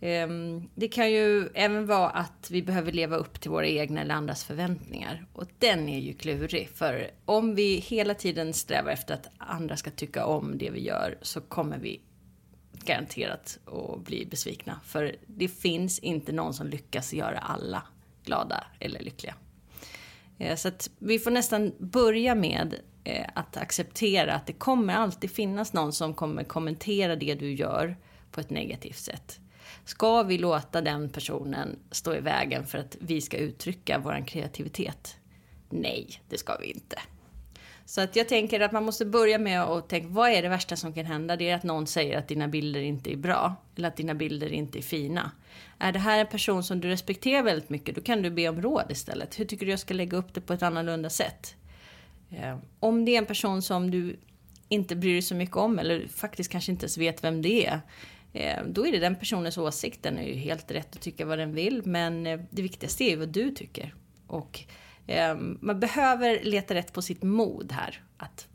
[0.00, 4.14] Ehm, det kan ju även vara att vi behöver leva upp till våra egna eller
[4.14, 5.26] andras förväntningar.
[5.32, 6.68] Och den är ju klurig.
[6.74, 11.18] För om vi hela tiden strävar efter att andra ska tycka om det vi gör
[11.22, 12.00] så kommer vi
[12.84, 14.80] garanterat att bli besvikna.
[14.84, 17.82] För det finns inte någon som lyckas göra alla
[18.24, 19.34] glada eller lyckliga.
[20.38, 25.30] Eh, så att vi får nästan börja med eh, att acceptera att det kommer alltid
[25.30, 27.96] finnas någon som kommer kommentera det du gör
[28.30, 29.40] på ett negativt sätt.
[29.84, 35.16] Ska vi låta den personen stå i vägen för att vi ska uttrycka vår kreativitet?
[35.68, 36.96] Nej, det ska vi inte.
[37.84, 40.76] Så att jag tänker att man måste börja med att tänka, vad är det värsta
[40.76, 41.36] som kan hända?
[41.36, 44.52] Det är att någon säger att dina bilder inte är bra, eller att dina bilder
[44.52, 45.30] inte är fina.
[45.78, 48.62] Är det här en person som du respekterar väldigt mycket, då kan du be om
[48.62, 49.40] råd istället.
[49.40, 51.54] Hur tycker du jag ska lägga upp det på ett annorlunda sätt?
[52.30, 54.16] Eh, om det är en person som du
[54.68, 57.80] inte bryr dig så mycket om, eller faktiskt kanske inte ens vet vem det är,
[58.32, 60.02] Eh, då är det den personens åsikt.
[60.02, 61.82] Den är ju helt rätt att tycka vad den vill.
[61.84, 63.94] Men eh, det viktigaste är ju vad du tycker.
[64.26, 64.60] Och
[65.06, 68.02] eh, man behöver leta rätt på sitt mod här.
[68.16, 68.46] Att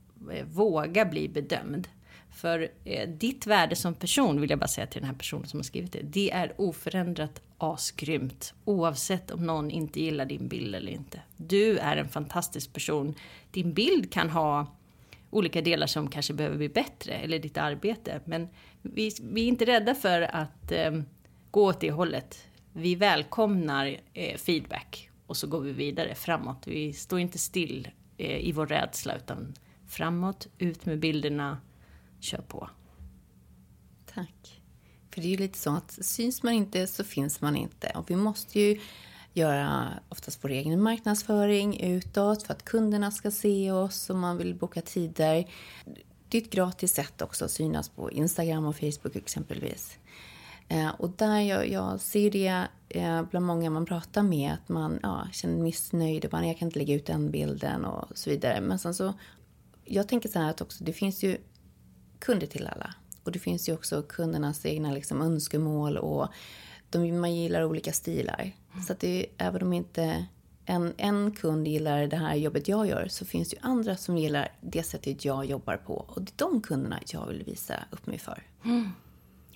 [0.43, 1.87] våga bli bedömd.
[2.29, 2.71] För
[3.07, 5.91] ditt värde som person, vill jag bara säga till den här personen som har skrivit
[5.91, 8.53] det, det är oförändrat asgrymt.
[8.65, 11.21] Oavsett om någon inte gillar din bild eller inte.
[11.37, 13.15] Du är en fantastisk person.
[13.51, 14.67] Din bild kan ha
[15.29, 18.19] olika delar som kanske behöver bli bättre, eller ditt arbete.
[18.25, 18.47] Men
[18.93, 20.91] vi, vi är inte rädda för att eh,
[21.51, 22.47] gå åt det hållet.
[22.73, 26.67] Vi välkomnar eh, feedback och så går vi vidare framåt.
[26.67, 29.53] Vi står inte still eh, i vår rädsla utan
[29.87, 31.57] framåt, ut med bilderna,
[32.19, 32.69] kör på.
[34.05, 34.61] Tack.
[35.09, 37.91] För det är ju lite så att syns man inte så finns man inte.
[37.95, 38.79] Och vi måste ju
[39.33, 44.55] göra oftast vår egen marknadsföring utåt för att kunderna ska se oss och man vill
[44.55, 45.45] boka tider.
[46.29, 49.97] Det är ett gratis sätt också att synas på Instagram och Facebook exempelvis.
[50.67, 54.99] Eh, och där jag, jag ser det eh, bland många man pratar med att man
[55.03, 58.61] ja, känner missnöjd och man, jag kan inte lägga ut den bilden och så vidare.
[58.61, 59.13] Men sen så,
[59.85, 61.37] jag tänker så här att också det finns ju
[62.19, 62.93] kunder till alla.
[63.23, 66.27] Och det finns ju också kundernas egna liksom, önskemål och
[66.89, 68.51] de, man gillar olika stilar.
[68.87, 70.25] Så att det, även om inte
[70.65, 74.17] en, en kund gillar det här jobbet jag gör så finns det ju andra som
[74.17, 76.05] gillar det sättet jag jobbar på.
[76.07, 78.43] Och det är de kunderna jag vill visa upp mig för.
[78.65, 78.89] Mm.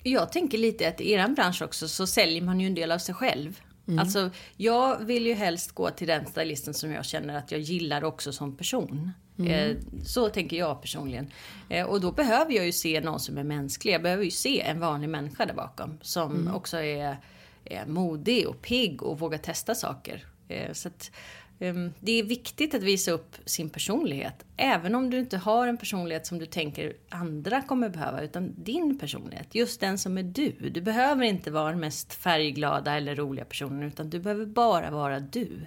[0.02, 2.98] Jag tänker lite att i er bransch också så säljer man ju en del av
[2.98, 3.60] sig själv.
[3.86, 3.98] Mm.
[3.98, 8.04] Alltså, jag vill ju helst gå till den stylisten som jag känner att jag gillar
[8.04, 9.12] också som person.
[9.38, 9.52] Mm.
[9.52, 11.30] Eh, så tänker jag personligen.
[11.68, 13.94] Eh, och då behöver jag ju se någon som är mänsklig.
[13.94, 15.98] Jag behöver ju se en vanlig människa där bakom.
[16.02, 16.54] Som mm.
[16.54, 17.16] också är,
[17.64, 20.29] är modig och pigg och vågar testa saker.
[20.50, 21.10] Eh, så att,
[21.58, 24.44] ehm, det är viktigt att visa upp sin personlighet.
[24.56, 28.22] Även om du inte har en personlighet som du tänker andra kommer behöva.
[28.22, 29.54] Utan din personlighet.
[29.54, 30.70] Just den som är du.
[30.70, 33.82] Du behöver inte vara den mest färgglada eller roliga personen.
[33.82, 35.66] Utan du behöver bara vara du.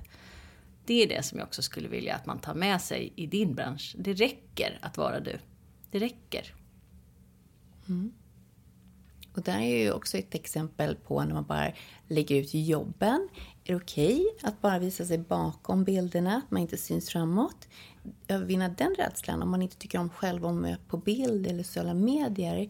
[0.86, 3.56] Det är det som jag också skulle vilja att man tar med sig i din
[3.56, 3.96] bransch.
[3.98, 5.40] Det räcker att vara du.
[5.92, 6.54] Det räcker.
[7.88, 8.14] Mm.
[9.34, 11.72] Och där är ju också ett exempel på när man bara
[12.08, 13.30] lägger ut jobben.
[13.66, 17.68] Är det okej okay att bara visa sig bakom bilderna, att man inte syns framåt?
[18.28, 22.70] Övervinna den rädslan om man inte tycker om själv om på bild eller sociala medier.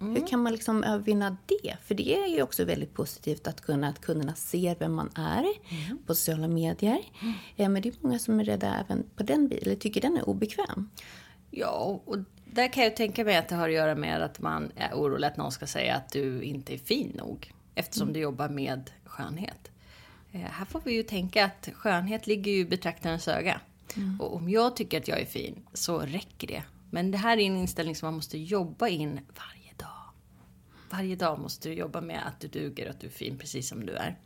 [0.00, 0.14] Mm.
[0.14, 1.76] Hur kan man liksom övervinna det?
[1.82, 5.44] För det är ju också väldigt positivt att, kunna, att kunderna ser vem man är
[5.44, 5.98] mm.
[6.06, 7.00] på sociala medier.
[7.58, 7.72] Mm.
[7.72, 10.28] Men det är många som är rädda även på den bilden, eller tycker den är
[10.28, 10.90] obekväm.
[11.50, 14.72] Ja, och där kan jag tänka mig att det har att göra med att man
[14.76, 17.52] är orolig att någon ska säga att du inte är fin nog.
[17.74, 18.12] Eftersom mm.
[18.12, 19.71] du jobbar med skönhet.
[20.32, 23.60] Eh, här får vi ju tänka att skönhet ligger ju i betraktarens öga.
[23.96, 24.20] Mm.
[24.20, 26.62] Och om jag tycker att jag är fin så räcker det.
[26.90, 30.10] Men det här är en inställning som man måste jobba in varje dag.
[30.90, 33.68] Varje dag måste du jobba med att du duger och att du är fin precis
[33.68, 34.16] som du är.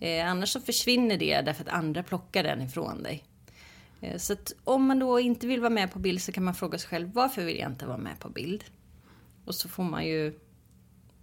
[0.00, 3.24] Eh, annars så försvinner det därför att andra plockar den ifrån dig.
[4.00, 6.54] Eh, så att om man då inte vill vara med på bild så kan man
[6.54, 8.64] fråga sig själv varför vill jag inte vara med på bild?
[9.44, 10.38] Och så får man ju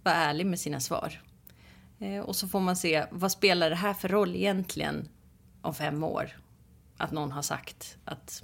[0.02, 1.20] vara ärlig med sina svar.
[2.04, 5.08] Eh, och så får man se vad spelar det här för roll egentligen
[5.62, 6.30] om fem år?
[6.96, 8.42] Att någon har sagt att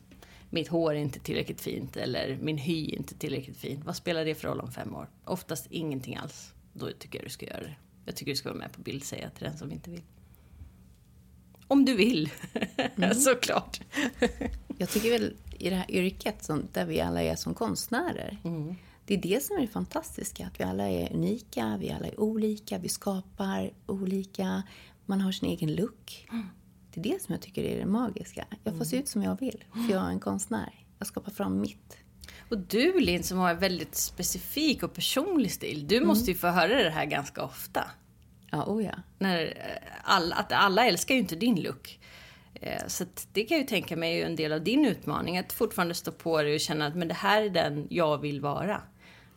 [0.51, 3.83] mitt hår är inte tillräckligt fint eller min hy är inte tillräckligt fin.
[3.85, 5.09] Vad spelar det för roll om fem år?
[5.25, 6.53] Oftast ingenting alls.
[6.73, 7.77] Då tycker jag du ska göra det.
[8.05, 10.03] Jag tycker du ska vara med på bild, säga till den som inte vill.
[11.67, 12.31] Om du vill,
[12.97, 13.15] mm.
[13.15, 13.81] såklart.
[14.79, 18.39] jag tycker väl i det här yrket som, där vi alla är som konstnärer.
[18.45, 18.77] Mm.
[19.11, 22.21] Det är det som är det fantastiska, att vi alla är unika, vi alla är
[22.21, 24.63] olika, vi skapar olika,
[25.07, 26.29] man har sin egen look.
[26.33, 26.47] Mm.
[26.95, 28.47] Det är det som jag tycker är det magiska.
[28.65, 29.03] Jag får se mm.
[29.03, 30.85] ut som jag vill, för jag är en konstnär.
[30.99, 31.97] Jag skapar fram mitt.
[32.49, 36.09] Och du Linn, som har en väldigt specifik och personlig stil, du mm.
[36.09, 37.91] måste ju få höra det här ganska ofta.
[38.51, 38.95] Ja, oh ja.
[39.19, 42.01] När eh, alla, att alla älskar ju inte din look.
[42.55, 45.39] Eh, så det kan jag ju tänka mig är en del av din utmaning.
[45.39, 48.41] Att fortfarande stå på dig och känna att men det här är den jag vill
[48.41, 48.83] vara.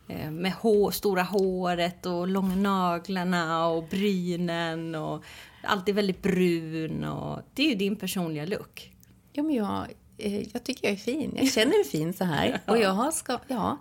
[0.08, 5.24] Eh, med hår, stora håret och långa naglarna och brynen och
[5.62, 7.04] alltid väldigt brun.
[7.04, 8.92] Och, det är ju din personliga look.
[9.32, 9.86] Ja, men jag,
[10.52, 11.34] jag tycker jag är fin.
[11.36, 12.60] Jag känner mig fin så här.
[12.66, 13.78] Och jag har ska, ja,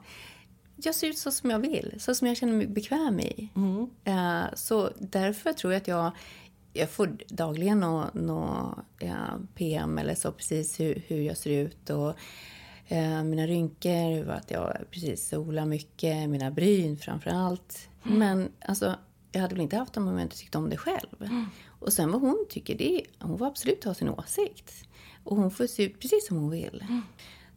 [0.76, 3.50] jag ser ut så som jag vill, så som jag känner mig bekväm i.
[3.56, 3.82] Mm.
[4.08, 6.12] Uh, så därför tror jag att jag,
[6.74, 11.90] jag får dagligen nå, nå uh, PM eller så precis hur, hur jag ser ut.
[11.90, 12.16] Och,
[12.94, 17.90] uh, mina rynkor, att jag precis solar mycket, mina bryn framför allt.
[18.06, 18.20] Mm.
[18.20, 18.96] Men alltså,
[19.32, 21.22] jag hade väl inte haft dem om jag inte tyckte om det själv.
[21.22, 21.46] Mm.
[21.80, 24.74] Och sen vad hon tycker, det hon får absolut ha sin åsikt.
[25.24, 26.84] Och hon får se ut precis som hon vill.
[26.90, 27.02] Mm.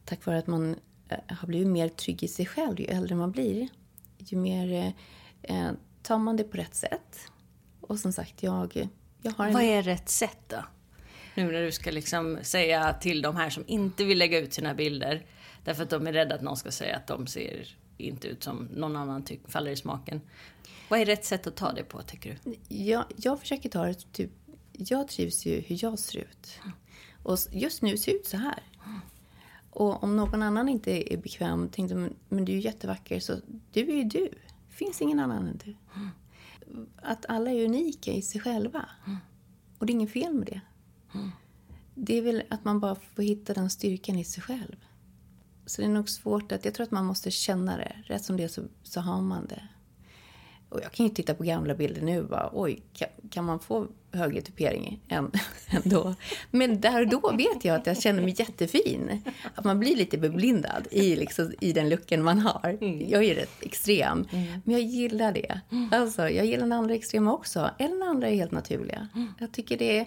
[0.05, 0.75] Tack vare att man
[1.09, 3.69] Eh, har blivit mer trygg i sig själv ju äldre man blir.
[4.17, 5.71] Ju mer eh, eh,
[6.01, 7.17] tar man det på rätt sätt.
[7.81, 8.89] Och som sagt, jag,
[9.21, 9.53] jag har en...
[9.53, 10.65] Vad är rätt sätt då?
[11.37, 14.73] Nu när du ska liksom säga till de här som inte vill lägga ut sina
[14.73, 15.25] bilder
[15.63, 18.69] därför att de är rädda att någon ska säga att de ser inte ut som
[18.73, 20.21] någon annan tycker, faller i smaken.
[20.89, 22.55] Vad är rätt sätt att ta det på, tycker du?
[22.75, 24.31] Jag, jag försöker ta det typ...
[24.73, 26.59] Jag trivs ju hur jag ser ut.
[27.23, 28.63] Och just nu ser jag ut så här.
[29.71, 33.35] Och om någon annan inte är bekväm, tänkte men, men du är jättevacker, så
[33.73, 34.29] du är ju du.
[34.69, 35.75] Det finns ingen annan än du.
[37.01, 38.89] Att alla är unika i sig själva.
[39.77, 40.61] Och det är inget fel med det.
[41.95, 44.75] Det är väl att man bara får hitta den styrkan i sig själv.
[45.65, 47.95] Så det är nog svårt att, jag tror att man måste känna det.
[48.05, 49.67] Rätt som det är så, så har man det.
[50.69, 53.59] Och jag kan ju titta på gamla bilder nu och bara, oj, kan, kan man
[53.59, 55.31] få högre tupering än,
[55.67, 56.15] än då?
[56.51, 59.21] Men där och då vet jag att jag känner mig jättefin.
[59.55, 62.77] Att man blir lite beblindad i, liksom, i den looken man har.
[62.81, 63.09] Mm.
[63.09, 64.61] Jag är rätt extrem, mm.
[64.63, 65.61] men jag gillar det.
[65.91, 69.07] Alltså, jag gillar den andra extrema också, eller den andra är helt naturliga.
[69.15, 69.33] Mm.
[69.39, 70.05] Jag tycker det är,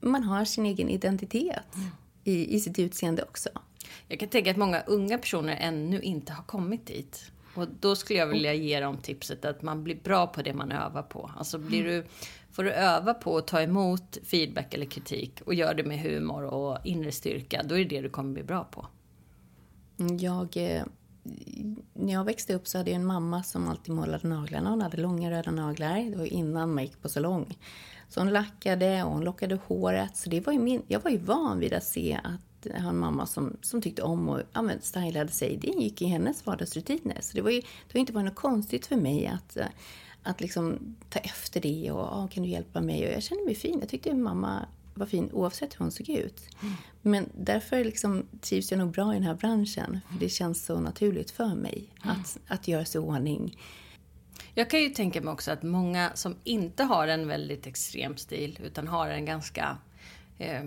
[0.00, 1.88] man har sin egen identitet mm.
[2.24, 3.48] i, i sitt utseende också.
[4.08, 7.30] Jag kan tänka att många unga personer ännu inte har kommit dit.
[7.54, 10.72] Och då skulle jag vilja ge dem tipset att man blir bra på det man
[10.72, 11.30] övar på.
[11.36, 12.06] Alltså blir du,
[12.52, 16.44] får du öva på att ta emot feedback eller kritik och gör det med humor
[16.44, 18.86] och inre styrka, då är det det du kommer bli bra på.
[20.20, 20.82] Jag, eh,
[21.94, 24.70] när jag växte upp så hade jag en mamma som alltid målade naglarna.
[24.70, 26.10] Hon hade långa röda naglar.
[26.10, 27.56] Det var innan man gick på salong.
[28.08, 30.16] Så hon lackade och hon lockade håret.
[30.16, 32.98] Så det var ju min, jag var ju van vid att se att ha en
[32.98, 35.56] mamma som, som tyckte om och ja, men stylade sig.
[35.56, 37.18] Det gick i hennes vardagsrutiner.
[37.20, 39.56] Så det var ju det var inte bara något konstigt för mig att,
[40.22, 43.06] att liksom ta efter det och ah, kan du hjälpa mig?
[43.06, 43.78] Och jag kände mig fin.
[43.80, 46.42] Jag tyckte mamma var fin oavsett hur hon såg ut.
[46.62, 46.74] Mm.
[47.02, 50.00] Men därför liksom trivs jag nog bra i den här branschen.
[50.10, 52.16] För det känns så naturligt för mig mm.
[52.16, 53.56] att, att göra sig i ordning.
[54.58, 58.58] Jag kan ju tänka mig också att många som inte har en väldigt extrem stil
[58.64, 59.78] utan har en ganska
[60.38, 60.62] eh,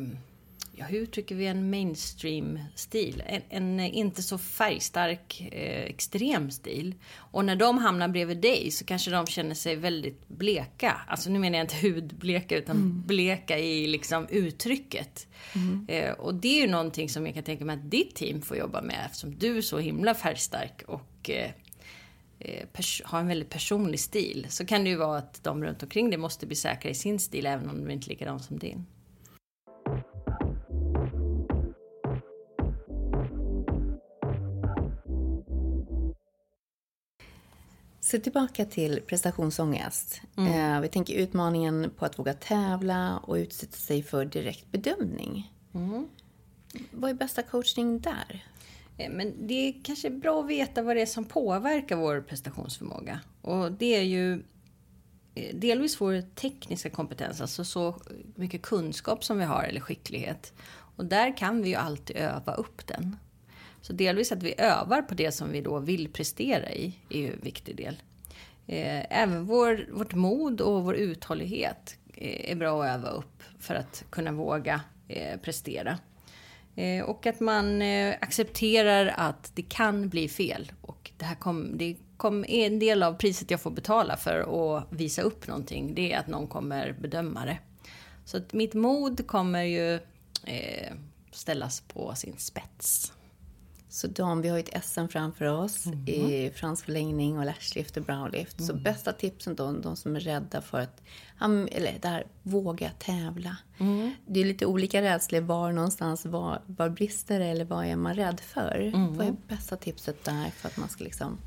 [0.76, 3.24] ja, hur uttrycker vi en mainstream-stil?
[3.26, 6.96] En, en, inte så färgstark, eh, extrem stil.
[7.16, 11.02] Och när de hamnar bredvid dig så kanske de känner sig väldigt bleka.
[11.08, 13.04] Alltså nu menar jag inte hudbleka utan mm.
[13.08, 15.28] bleka i liksom uttrycket.
[15.56, 15.86] Mm.
[15.90, 18.58] Eh, och det är ju någonting som jag kan tänka mig att ditt team får
[18.58, 21.52] jobba med eftersom du är så himla färgstark och eh,
[23.04, 24.48] har en väldigt personlig stil.
[24.50, 27.20] Så kan det ju vara att de runt omkring dig måste bli säkra i sin
[27.20, 28.86] stil även om de inte är likadana som din.
[38.12, 40.22] Så tillbaka till prestationsångest.
[40.38, 40.76] Mm.
[40.76, 45.54] Eh, vi tänker utmaningen på att våga tävla och utsätta sig för direkt bedömning.
[45.74, 46.08] Mm.
[46.92, 48.46] Vad är bästa coachning där?
[49.02, 53.20] Eh, men det är kanske bra att veta vad det är som påverkar vår prestationsförmåga.
[53.42, 54.34] Och det är ju
[55.36, 57.96] eh, delvis vår tekniska kompetens, alltså så
[58.36, 60.54] mycket kunskap som vi har eller skicklighet.
[60.96, 63.16] Och där kan vi ju alltid öva upp den.
[63.82, 67.34] Så delvis att vi övar på det som vi då vill prestera i är ju
[67.34, 68.02] en viktig del.
[68.68, 74.04] Eh, även vår, vårt mod och vår uthållighet är bra att öva upp för att
[74.10, 74.82] kunna våga
[75.42, 75.98] prestera.
[76.76, 80.72] Eh, och att man eh, accepterar att det kan bli fel.
[80.82, 84.40] Och det här kom, det kom, är en del av priset jag får betala för
[84.40, 85.96] att visa upp någonting.
[85.96, 87.58] Det är att någon kommer bedöma det.
[88.26, 89.94] Så att mitt mod kommer ju
[90.44, 90.94] eh,
[91.32, 93.14] ställas på sin spets.
[93.92, 96.08] Så de, vi har ju ett SM framför oss mm.
[96.08, 98.60] i fransk förlängning och lashlift och browlift.
[98.60, 98.68] Mm.
[98.68, 101.02] Så bästa tipsen då, de som är rädda för att,
[101.72, 103.58] eller där, våga tävla.
[103.80, 104.12] Mm.
[104.28, 108.16] Det är lite olika rädslor var någonstans, var, var brister det eller vad är man
[108.16, 108.92] rädd för?
[108.96, 109.18] Mm.
[109.18, 111.38] Vad är bästa tipset där för att man ska liksom...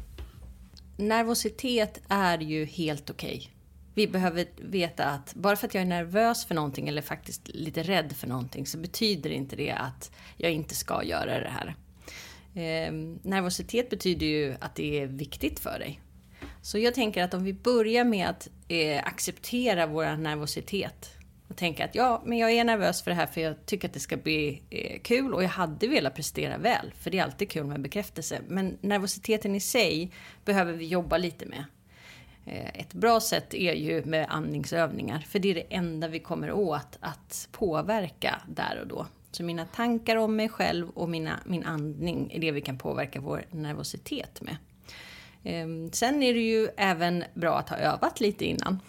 [0.96, 3.36] Nervositet är ju helt okej.
[3.36, 3.48] Okay.
[3.94, 7.82] Vi behöver veta att bara för att jag är nervös för någonting eller faktiskt lite
[7.82, 11.76] rädd för någonting så betyder inte det att jag inte ska göra det här.
[12.54, 16.00] Eh, nervositet betyder ju att det är viktigt för dig.
[16.62, 21.10] Så jag tänker att om vi börjar med att eh, acceptera vår nervositet
[21.48, 23.94] och tänka att ja, men jag är nervös för det här för jag tycker att
[23.94, 27.50] det ska bli eh, kul och jag hade velat prestera väl, för det är alltid
[27.50, 28.40] kul med bekräftelse.
[28.48, 30.10] Men nervositeten i sig
[30.44, 31.64] behöver vi jobba lite med.
[32.46, 36.52] Eh, ett bra sätt är ju med andningsövningar, för det är det enda vi kommer
[36.52, 39.06] åt att påverka där och då.
[39.36, 43.20] Så mina tankar om mig själv och mina, min andning är det vi kan påverka
[43.20, 44.56] vår nervositet med.
[45.44, 48.80] Ehm, sen är det ju även bra att ha övat lite innan.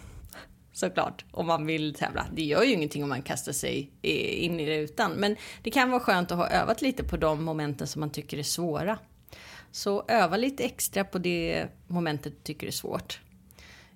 [0.72, 2.26] Såklart, om man vill tävla.
[2.32, 5.12] Det gör ju ingenting om man kastar sig in i det utan.
[5.12, 8.38] Men det kan vara skönt att ha övat lite på de momenten som man tycker
[8.38, 8.98] är svåra.
[9.70, 13.20] Så öva lite extra på det momentet du tycker är svårt.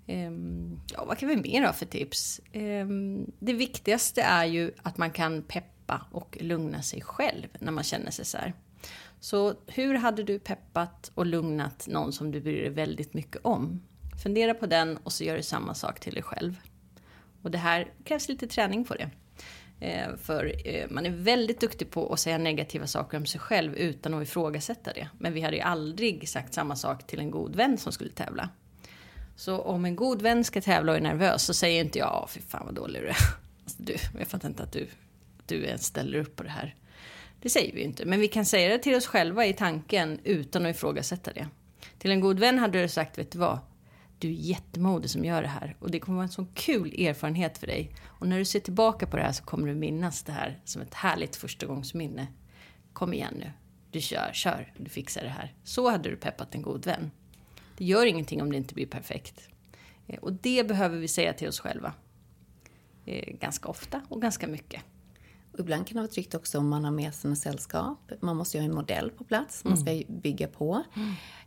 [0.07, 2.41] Ehm, ja, vad kan vi mer ha för tips?
[2.53, 7.73] Ehm, det viktigaste är ju att man kan peppa peppa och lugna sig själv när
[7.73, 8.55] man känner sig så här.
[9.21, 13.83] Så hur hade du peppat och lugnat någon som du bryr dig väldigt mycket om?
[14.23, 16.57] Fundera på den och så gör du samma sak till dig själv.
[17.43, 19.11] Och det här krävs lite träning på det.
[19.81, 23.75] Eh, för eh, man är väldigt duktig på att säga negativa saker om sig själv
[23.75, 25.09] utan att ifrågasätta det.
[25.19, 28.49] Men vi hade ju aldrig sagt samma sak till en god vän som skulle tävla.
[29.37, 32.41] Så om en god vän ska tävla och är nervös så säger inte jag, fy
[32.41, 33.17] fan vad dålig du är.
[33.65, 34.89] Alltså, du, jag fattar inte att du
[35.51, 36.75] du ens ställer upp på det här.
[37.41, 40.67] Det säger vi inte, men vi kan säga det till oss själva i tanken utan
[40.67, 41.49] att ifrågasätta det.
[41.99, 43.59] Till en god vän hade du sagt, vet du vad?
[44.19, 47.59] Du är jättemodig som gör det här och det kommer vara en sån kul erfarenhet
[47.59, 47.95] för dig.
[48.05, 50.83] Och när du ser tillbaka på det här så kommer du minnas det här som
[50.83, 52.27] ett härligt förstagångsminne.
[52.93, 53.53] Kom igen nu,
[53.91, 55.55] du kör, kör, du fixar det här.
[55.65, 57.11] Så hade du peppat en god vän.
[57.77, 59.49] Det gör ingenting om det inte blir perfekt.
[60.07, 61.93] Eh, och det behöver vi säga till oss själva.
[63.07, 64.83] Eh, ganska ofta och ganska mycket.
[65.53, 68.13] Och ibland kan det vara tryggt också om man har med sig något sällskap.
[68.21, 70.83] Man måste ju ha en modell på plats, man ska bygga på.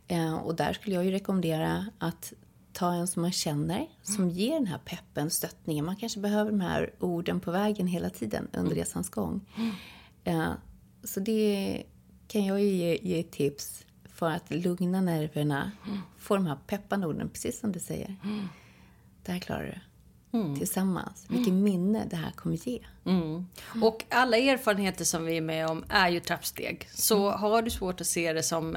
[0.08, 2.32] Eh, och där skulle jag ju rekommendera att
[2.72, 5.84] ta en som man känner, som ger den här peppen, stöttningen.
[5.84, 9.40] Man kanske behöver de här orden på vägen hela tiden under resans gång.
[10.24, 10.52] Eh,
[11.04, 11.82] så det
[12.28, 15.70] kan jag ju ge, ge tips för att lugna nerverna,
[16.18, 18.16] få de här peppande orden, precis som du säger.
[19.22, 19.93] Det här klarar du.
[20.58, 21.26] Tillsammans.
[21.28, 22.78] Vilket minne det här kommer ge.
[23.82, 26.88] Och alla erfarenheter som vi är med om är ju trappsteg.
[26.94, 28.76] Så har du svårt att se det som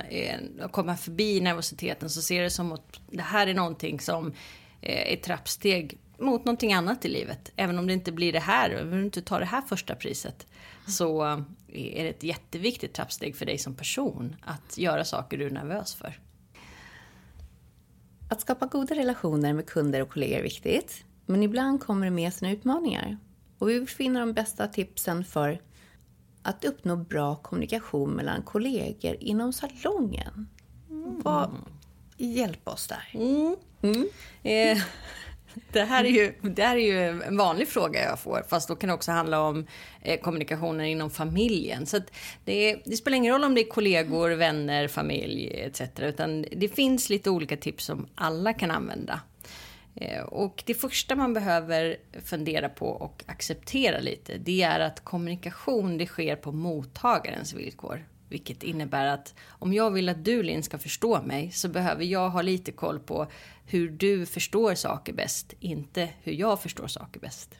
[0.61, 4.33] att komma förbi nervositeten så ser det som att det här är någonting som
[4.81, 7.51] eh, är trappsteg mot någonting annat i livet.
[7.55, 10.47] Även om det inte blir det här, om du inte tar det här första priset.
[10.87, 11.39] Så eh,
[11.73, 15.95] är det ett jätteviktigt trappsteg för dig som person att göra saker du är nervös
[15.95, 16.19] för.
[18.29, 21.03] Att skapa goda relationer med kunder och kollegor är viktigt.
[21.27, 23.17] Men ibland kommer det med sina utmaningar.
[23.57, 25.61] Och vi finna de bästa tipsen för
[26.41, 30.47] att uppnå bra kommunikation mellan kollegor inom salongen.
[31.23, 31.51] Vad,
[32.17, 33.09] hjälp oss där.
[34.43, 34.77] Eh,
[35.71, 38.75] det, här är ju, det här är ju en vanlig fråga jag får, fast då
[38.75, 39.67] kan det också handla om
[40.01, 41.85] eh, kommunikationen inom familjen.
[41.85, 41.99] Så
[42.45, 45.81] det, det spelar ingen roll om det är kollegor, vänner, familj etc.
[45.99, 49.21] Utan det finns lite olika tips som alla kan använda.
[50.01, 55.97] Eh, och det första man behöver fundera på och acceptera lite, det är att kommunikation
[55.97, 58.05] det sker på mottagarens villkor.
[58.29, 62.29] Vilket innebär att om jag vill att du Linn ska förstå mig så behöver jag
[62.29, 63.27] ha lite koll på
[63.65, 67.55] hur du förstår saker bäst, inte hur jag förstår saker bäst.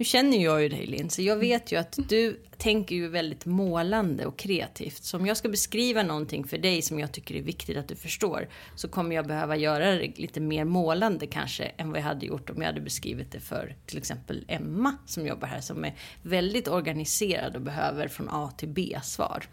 [0.00, 3.46] Nu känner jag ju dig Linn, så jag vet ju att du tänker ju väldigt
[3.46, 5.04] målande och kreativt.
[5.04, 7.96] Så om jag ska beskriva någonting för dig som jag tycker är viktigt att du
[7.96, 12.26] förstår så kommer jag behöva göra det lite mer målande kanske än vad jag hade
[12.26, 15.94] gjort om jag hade beskrivit det för till exempel Emma som jobbar här som är
[16.22, 19.44] väldigt organiserad och behöver från A till B-svar.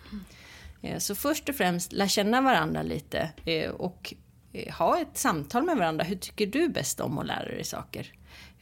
[0.82, 4.14] Eh, så först och främst lär känna varandra lite eh, och
[4.54, 6.04] eh, ha ett samtal med varandra.
[6.04, 8.14] Hur tycker du bäst om att lära dig saker?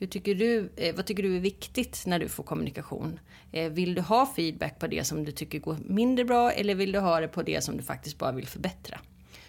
[0.05, 3.19] Hur tycker du, eh, vad tycker du är viktigt när du får kommunikation?
[3.51, 6.91] Eh, vill du ha feedback på det som du tycker går mindre bra eller vill
[6.91, 8.99] du ha det på det som du faktiskt bara vill förbättra?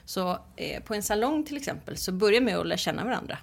[0.04, 3.38] Så eh, på en salong till exempel så börja med att lära känna varandra.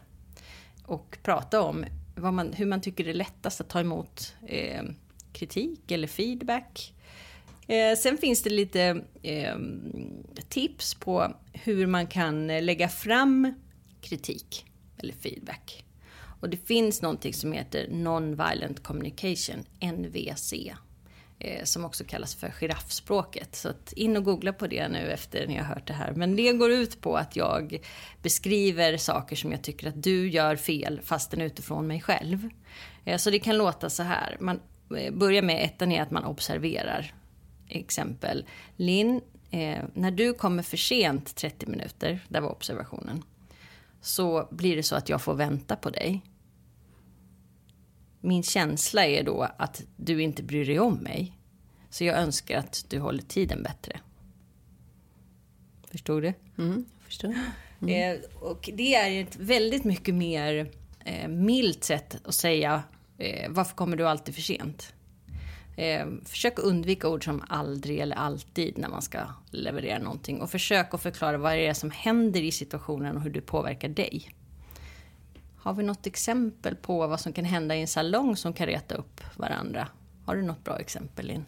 [0.85, 1.85] Och prata om
[2.15, 4.83] vad man, hur man tycker det är lättast att ta emot eh,
[5.33, 6.93] kritik eller feedback.
[7.67, 9.55] Eh, sen finns det lite eh,
[10.49, 13.53] tips på hur man kan lägga fram
[14.01, 14.65] kritik
[14.97, 15.82] eller feedback.
[16.43, 20.53] Och det finns någonting som heter Non-Violent Communication, NVC.
[21.39, 23.55] Eh, som också kallas för giraffspråket.
[23.55, 26.13] Så att in och googla på det nu efter ni har hört det här.
[26.13, 27.79] Men det går ut på att jag
[28.21, 32.49] beskriver saker som jag tycker att du gör fel fastän utifrån mig själv.
[33.05, 34.37] Eh, så det kan låta så här.
[34.39, 34.59] Man
[34.97, 37.13] eh, börjar med ettan är att man observerar
[37.67, 38.45] exempel.
[38.75, 39.21] Linn,
[39.51, 43.23] eh, när du kommer för sent 30 minuter, där var observationen,
[44.01, 46.21] så blir det så att jag får vänta på dig.
[48.25, 51.37] Min känsla är då att du inte bryr dig om mig.
[51.89, 53.99] Så jag önskar att du håller tiden bättre.
[55.91, 56.33] Förstod du?
[56.57, 57.35] Mm, jag förstår.
[57.87, 60.71] Eh, och det är ett väldigt mycket mer
[61.05, 62.83] eh, milt sätt att säga
[63.17, 64.93] eh, varför kommer du alltid för sent?
[65.77, 69.19] Eh, försök undvika ord som aldrig eller alltid när man ska
[69.51, 70.41] leverera någonting.
[70.41, 73.89] Och försök att förklara vad det är som händer i situationen och hur det påverkar
[73.89, 74.29] dig.
[75.63, 78.95] Har vi något exempel på vad som kan hända i en salong som kan reta
[78.95, 79.87] upp varandra?
[80.25, 81.45] Har du något bra exempel, Linn?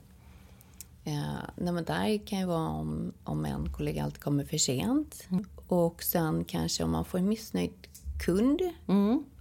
[1.04, 5.28] Ja, nej men där kan ju vara om, om en kollega alltid kommer för sent.
[5.68, 7.88] Och sen kanske om man får en missnöjd
[8.26, 8.62] kund.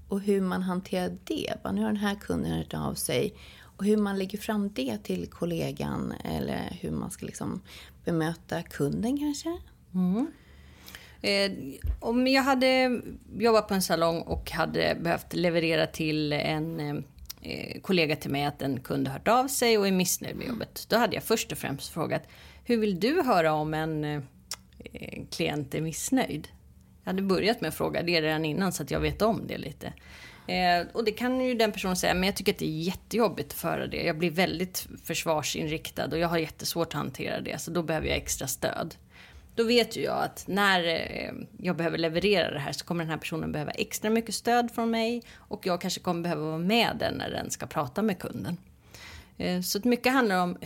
[0.08, 1.54] Och hur man hanterar det.
[1.72, 3.34] Nu har den här kunden hört av sig.
[3.76, 6.12] Och hur man lägger fram det till kollegan.
[6.24, 7.60] Eller hur man ska liksom
[8.04, 9.58] bemöta kunden kanske.
[11.24, 11.52] Eh,
[12.00, 13.00] om jag hade
[13.38, 16.96] jobbat på en salong och hade behövt leverera till en eh,
[17.50, 20.86] eh kollega till mig att en kund hört av sig och är missnöjd med jobbet.
[20.88, 22.22] Då hade jag först och främst frågat,
[22.64, 24.20] hur vill du höra om en eh,
[24.92, 26.48] eh, klient är missnöjd?
[27.04, 29.58] Jag hade börjat med att fråga det redan innan så att jag vet om det
[29.58, 29.92] lite.
[30.46, 33.52] Eh, och det kan ju den personen säga, men jag tycker att det är jättejobbigt
[33.52, 34.02] att föra det.
[34.02, 38.16] Jag blir väldigt försvarsinriktad och jag har jättesvårt att hantera det, så då behöver jag
[38.16, 38.94] extra stöd.
[39.54, 43.10] Då vet ju jag att när eh, jag behöver leverera det här så kommer den
[43.10, 46.96] här personen behöva extra mycket stöd från mig och jag kanske kommer behöva vara med
[46.98, 48.56] den när den ska prata med kunden.
[49.38, 50.56] Eh, Så att mycket handlar om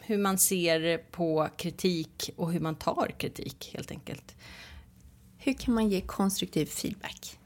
[0.00, 4.34] hur, man ser på kritik och hur man tar kritik helt enkelt.
[5.38, 7.38] Hur kan man ge konstruktiv feedback?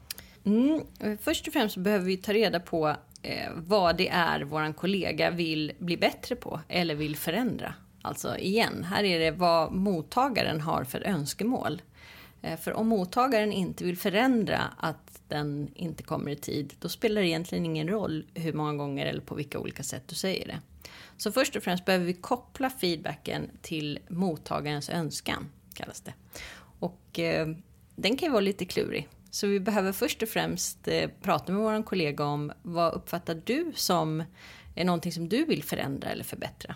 [0.45, 0.81] Mm.
[1.21, 5.31] Först och främst så behöver vi ta reda på eh, vad det är vår kollega
[5.31, 7.73] vill bli bättre på eller vill förändra.
[8.05, 11.81] Alltså igen, här är det vad mottagaren har för önskemål.
[12.41, 17.21] Eh, för om mottagaren inte vill förändra att den inte kommer i tid, då spelar
[17.21, 20.59] det egentligen ingen roll hur många gånger eller på vilka olika sätt du säger det.
[21.17, 26.13] Så först och främst behöver vi koppla feedbacken till mottagarens önskan, kallas det.
[26.79, 27.47] Och eh,
[27.95, 29.07] den kan ju vara lite klurig.
[29.31, 33.71] Så vi behöver först och främst eh, prata med vår kollega om vad uppfattar du
[33.75, 34.23] som
[34.75, 36.75] är någonting som du vill förändra eller förbättra.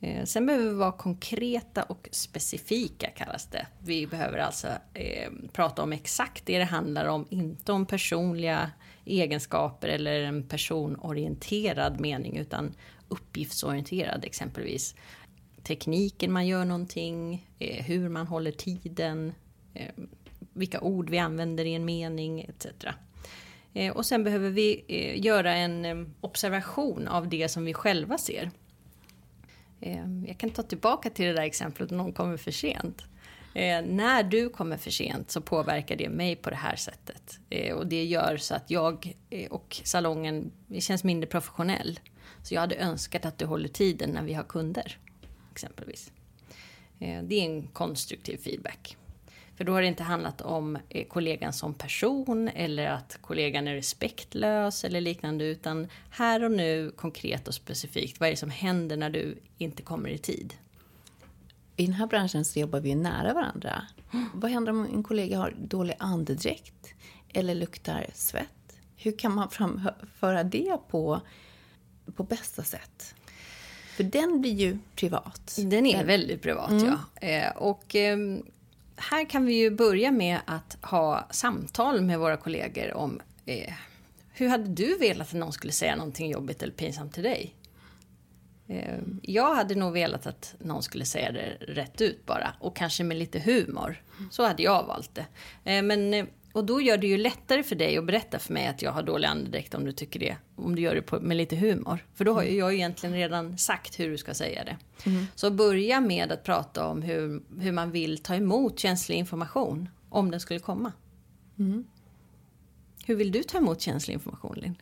[0.00, 3.66] Eh, sen behöver vi vara konkreta och specifika kallas det.
[3.78, 8.70] Vi behöver alltså eh, prata om exakt det det handlar om, inte om personliga
[9.04, 12.74] egenskaper eller en personorienterad mening utan
[13.08, 14.94] uppgiftsorienterad exempelvis.
[15.62, 19.32] Tekniken man gör någonting, eh, hur man håller tiden,
[19.74, 19.94] eh,
[20.52, 22.66] vilka ord vi använder i en mening etc.
[23.74, 28.18] Eh, och sen behöver vi eh, göra en eh, observation av det som vi själva
[28.18, 28.50] ser.
[29.80, 33.02] Ehm, jag kan ta tillbaka till det där exemplet någon kommer för sent.
[33.54, 37.40] Eh, när du kommer för sent så påverkar det mig på det här sättet.
[37.50, 42.00] Eh, och det gör så att jag eh, och salongen känns mindre professionell.
[42.42, 44.98] Så jag hade önskat att du håller tiden när vi har kunder.
[45.52, 46.12] Exempelvis.
[46.98, 48.96] Ehm, det är en konstruktiv feedback.
[49.58, 50.78] För då har det inte handlat om
[51.08, 57.48] kollegan som person eller att kollegan är respektlös eller liknande utan här och nu konkret
[57.48, 58.20] och specifikt.
[58.20, 60.54] Vad är det som händer när du inte kommer i tid?
[61.78, 63.82] i den här branschen så jobbar vi nära varandra.
[64.34, 66.94] Vad händer om en kollega har dålig andedräkt
[67.28, 68.78] eller luktar svett?
[68.96, 71.20] Hur kan man framföra det på,
[72.16, 73.14] på bästa sätt?
[73.96, 75.58] För den blir ju privat.
[75.58, 76.84] Den är väldigt privat, mm.
[76.86, 77.28] ja.
[77.28, 78.18] Eh, och eh,
[78.98, 83.72] här kan vi ju börja med att ha samtal med våra kollegor om eh,
[84.32, 87.54] hur hade du velat att någon skulle säga någonting jobbigt eller pinsamt till dig?
[88.68, 93.04] Eh, jag hade nog velat att någon skulle säga det rätt ut bara och kanske
[93.04, 94.02] med lite humor.
[94.30, 95.26] Så hade jag valt det.
[95.64, 98.66] Eh, men, eh, och då gör det ju lättare för dig att berätta för mig
[98.66, 100.36] att jag har dålig andedräkt om du tycker det.
[100.56, 102.04] Om du gör det på, med lite humor.
[102.14, 104.76] För då har ju jag egentligen redan sagt hur du ska säga det.
[105.10, 105.26] Mm.
[105.34, 109.88] Så börja med att prata om hur, hur man vill ta emot känslig information.
[110.08, 110.92] Om den skulle komma.
[111.58, 111.84] Mm.
[113.06, 114.76] Hur vill du ta emot känslig information Linn?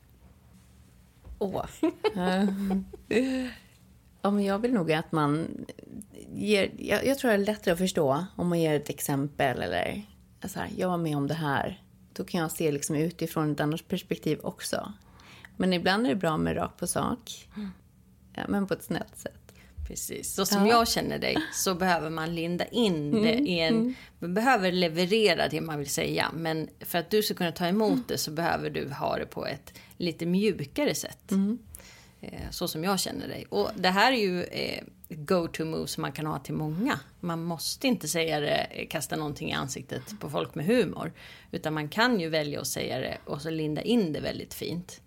[1.39, 1.65] Åh.
[4.23, 5.47] Ja, men jag vill nog att man
[6.35, 6.71] ger...
[6.79, 10.03] Jag, jag tror det är lättare att förstå om man ger ett exempel eller
[10.49, 11.83] så här, jag var med om det här.
[12.13, 14.93] Då kan jag se liksom utifrån ett annat perspektiv också.
[15.57, 17.49] Men ibland är det bra med rakt på sak.
[17.57, 17.71] Mm.
[18.35, 19.47] Ja, men på ett snällt sätt.
[19.89, 20.35] Precis.
[20.35, 20.73] Så som ja.
[20.73, 23.47] jag känner dig så behöver man linda in det mm.
[23.47, 23.75] i en...
[23.75, 23.95] Mm.
[24.19, 26.31] Man behöver leverera det man vill säga.
[26.35, 28.05] Men för att du ska kunna ta emot mm.
[28.09, 31.31] det så behöver du ha det på ett lite mjukare sätt.
[31.31, 31.59] Mm.
[32.21, 33.47] Eh, så som jag känner dig.
[33.49, 34.43] Och det här är ju
[35.09, 37.01] eh, go-to-move som man kan ha till många.
[37.21, 41.13] Man måste inte säga det, eh, kasta någonting i ansiktet på folk med humor.
[41.51, 45.01] Utan man kan ju välja att säga det och så linda in det väldigt fint.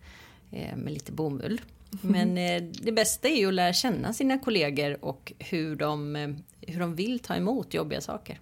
[0.75, 1.61] Med lite bomull.
[2.01, 2.35] Men
[2.81, 6.15] det bästa är ju att lära känna sina kollegor och hur de,
[6.61, 8.39] hur de vill ta emot jobbiga saker.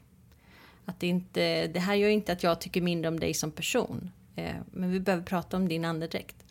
[0.85, 4.11] Att det, inte, det här gör inte att jag tycker mindre om dig som person.
[4.71, 6.46] Men vi behöver prata om din andedräkt.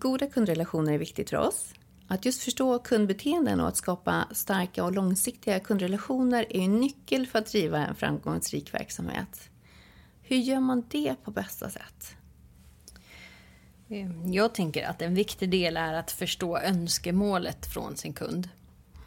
[0.00, 1.74] Goda kundrelationer är viktigt för oss.
[2.08, 7.38] Att just förstå kundbeteenden och att skapa starka och långsiktiga kundrelationer är en nyckel för
[7.38, 9.50] att driva en framgångsrik verksamhet.
[10.22, 12.14] Hur gör man det på bästa sätt?
[13.88, 18.48] Ehm, jag tänker att en viktig del är att förstå önskemålet från sin kund.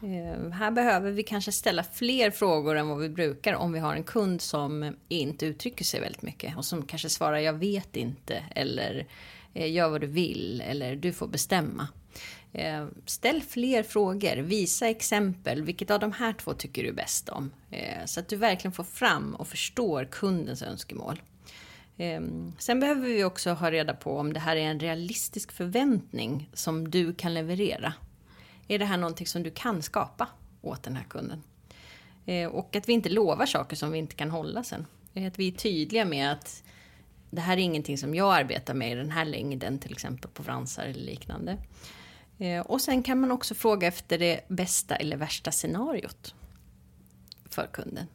[0.02, 3.94] Ehm, här behöver vi kanske ställa fler frågor än vad vi brukar om vi har
[3.94, 8.44] en kund som inte uttrycker sig väldigt mycket och som kanske svarar jag vet inte
[8.54, 9.06] eller
[9.54, 11.88] Eh, gör vad du vill eller du får bestämma.
[12.52, 15.62] Eh, ställ fler frågor, visa exempel.
[15.62, 17.50] Vilket av de här två tycker du bäst om?
[17.70, 21.22] Eh, så att du verkligen får fram och förstår kundens önskemål.
[22.58, 26.90] Sen behöver vi också ha reda på om det här är en realistisk förväntning som
[26.90, 27.92] du kan leverera.
[28.68, 30.28] Är det här någonting som du kan skapa
[30.62, 31.42] åt den här kunden?
[32.50, 34.86] Och att vi inte lovar saker som vi inte kan hålla sen.
[35.14, 36.63] Att vi är tydliga med att
[37.34, 40.44] det här är ingenting som jag arbetar med i den här längden, till exempel på
[40.44, 41.58] fransar eller liknande.
[42.38, 46.34] Eh, och sen kan man också fråga efter det bästa eller värsta scenariot
[47.50, 48.06] för kunden.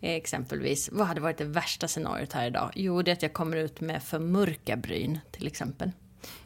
[0.00, 2.72] Eh, exempelvis, vad hade varit det värsta scenariot här idag?
[2.74, 5.90] Jo, det är att jag kommer ut med för mörka bryn till exempel.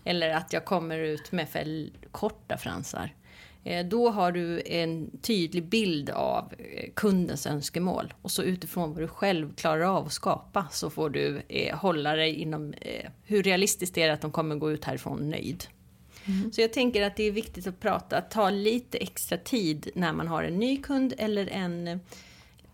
[0.04, 3.14] Eller att jag kommer ut med för korta fransar.
[3.64, 8.14] Eh, då har du en tydlig bild av eh, kundens önskemål.
[8.22, 12.16] Och så utifrån vad du själv klarar av att skapa så får du eh, hålla
[12.16, 15.64] dig inom eh, hur realistiskt det är att de kommer gå ut härifrån nöjd.
[16.24, 16.52] Mm.
[16.52, 20.12] Så jag tänker att det är viktigt att prata, att ta lite extra tid när
[20.12, 22.00] man har en ny kund eller en,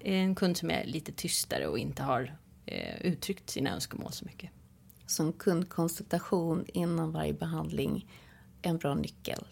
[0.00, 2.36] en kund som är lite tystare och inte har
[2.66, 4.50] eh, uttryckt sina önskemål så mycket.
[5.06, 8.06] Som kundkonsultation innan varje behandling,
[8.62, 9.44] en bra nyckel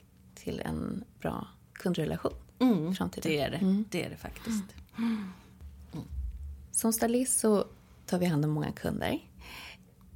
[0.46, 3.84] till en bra kundrelation mm, Det är det, mm.
[3.90, 4.64] det är det faktiskt.
[4.98, 5.28] Mm.
[6.70, 7.64] Som stylist så
[8.06, 9.18] tar vi hand om många kunder.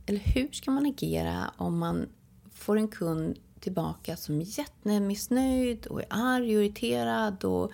[0.07, 2.09] Eller hur ska man agera om man
[2.53, 7.73] får en kund tillbaka som är jättemissnöjd och är arg och irriterad och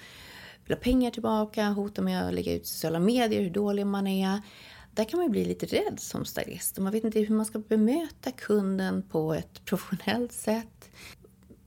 [0.65, 4.41] vill ha pengar tillbaka, hotar med att lägga ut sociala medier, hur dålig man är.
[4.91, 8.31] Där kan man bli lite rädd som stylist man vet inte hur man ska bemöta
[8.31, 10.91] kunden på ett professionellt sätt.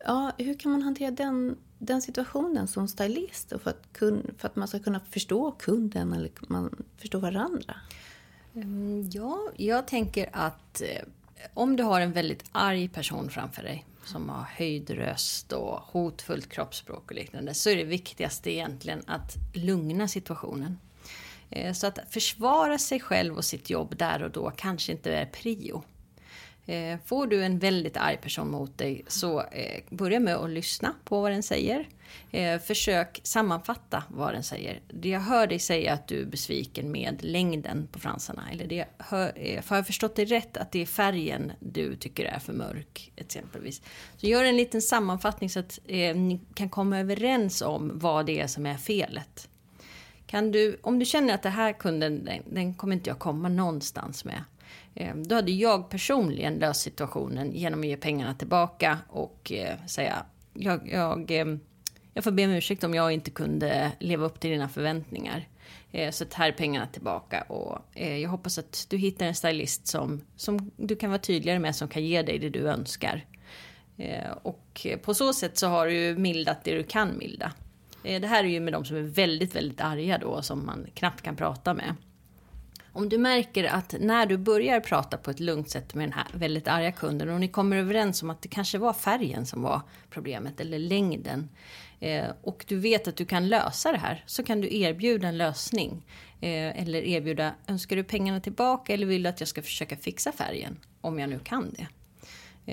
[0.05, 4.55] Ja, hur kan man hantera den, den situationen som stylist för, att kun, för att
[4.55, 7.75] man ska kunna förstå kunden eller man förstå varandra?
[8.55, 11.07] Mm, ja, jag tänker att eh,
[11.53, 16.49] om du har en väldigt arg person framför dig som har höjd röst och hotfullt
[16.49, 20.79] kroppsspråk och liknande så är det viktigaste egentligen att lugna situationen.
[21.49, 25.25] Eh, så att försvara sig själv och sitt jobb där och då kanske inte är
[25.25, 25.83] prio.
[26.69, 30.95] Eh, får du en väldigt arg person mot dig så eh, börja med att lyssna
[31.03, 31.87] på vad den säger.
[32.31, 34.79] Eh, försök sammanfatta vad den säger.
[34.87, 38.43] Det jag hör dig säga att du är besviken med längden på fransarna.
[38.51, 42.25] Eller det hör, eh, har jag förstått dig rätt att det är färgen du tycker
[42.25, 43.81] är för mörk exempelvis.
[44.17, 48.39] Så gör en liten sammanfattning så att eh, ni kan komma överens om vad det
[48.39, 49.49] är som är felet.
[50.25, 53.49] Kan du, om du känner att det här kunden, den, den kommer inte jag komma
[53.49, 54.43] någonstans med.
[54.95, 60.25] Eh, då hade jag personligen löst situationen genom att ge pengarna tillbaka och eh, säga
[60.53, 61.45] jag, jag, eh,
[62.13, 65.47] jag får be om ursäkt om jag inte kunde leva upp till dina förväntningar.
[66.11, 70.71] Så här är pengarna tillbaka och jag hoppas att du hittar en stylist som, som
[70.77, 73.25] du kan vara tydligare med som kan ge dig det du önskar.
[74.41, 77.51] Och på så sätt så har du mildat det du kan milda.
[78.03, 81.21] Det här är ju med de som är väldigt, väldigt arga då som man knappt
[81.21, 81.95] kan prata med.
[82.93, 86.27] Om du märker att när du börjar prata på ett lugnt sätt med den här
[86.33, 89.81] väldigt arga kunden och ni kommer överens om att det kanske var färgen som var
[90.09, 91.49] problemet eller längden
[91.99, 95.37] eh, och du vet att du kan lösa det här så kan du erbjuda en
[95.37, 96.05] lösning.
[96.41, 100.31] Eh, eller erbjuda, önskar du pengarna tillbaka eller vill du att jag ska försöka fixa
[100.31, 100.77] färgen?
[101.01, 101.87] Om jag nu kan det.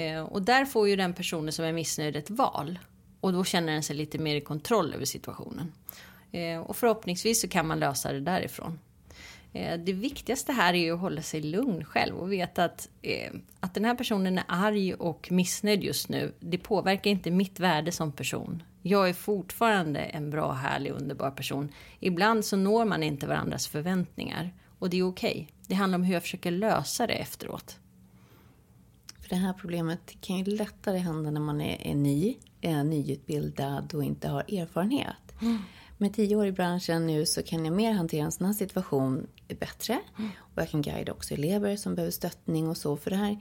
[0.03, 2.79] Eh, och där får ju den personen som är missnöjd ett val.
[3.21, 5.73] Och då känner den sig lite mer i kontroll över situationen.
[6.67, 8.79] Och förhoppningsvis så kan man lösa det därifrån.
[9.57, 13.75] Eh, det viktigaste här är att hålla sig lugn själv och veta att, eh, att
[13.75, 16.35] den här personen är arg och missnöjd just nu.
[16.41, 18.63] Det påverkar inte mitt värde som person.
[18.83, 21.73] Jag är fortfarande en bra, härlig, underbar person.
[22.01, 25.31] Ibland så når man inte varandras förväntningar och det är okej.
[25.31, 25.47] Okay.
[25.67, 27.79] Det handlar om hur jag försöker lösa det efteråt.
[29.21, 33.95] För det här problemet kan ju lättare hända när man är, är ny, är nyutbildad
[33.95, 35.41] och inte har erfarenhet.
[35.43, 35.59] Mm
[35.99, 39.27] med tio år i branschen nu så kan jag mer hantera en sån här situation
[39.49, 40.01] bättre.
[40.19, 40.31] Mm.
[40.39, 42.97] Och jag kan guida också elever som behöver stöttning och så.
[42.97, 43.41] För det här,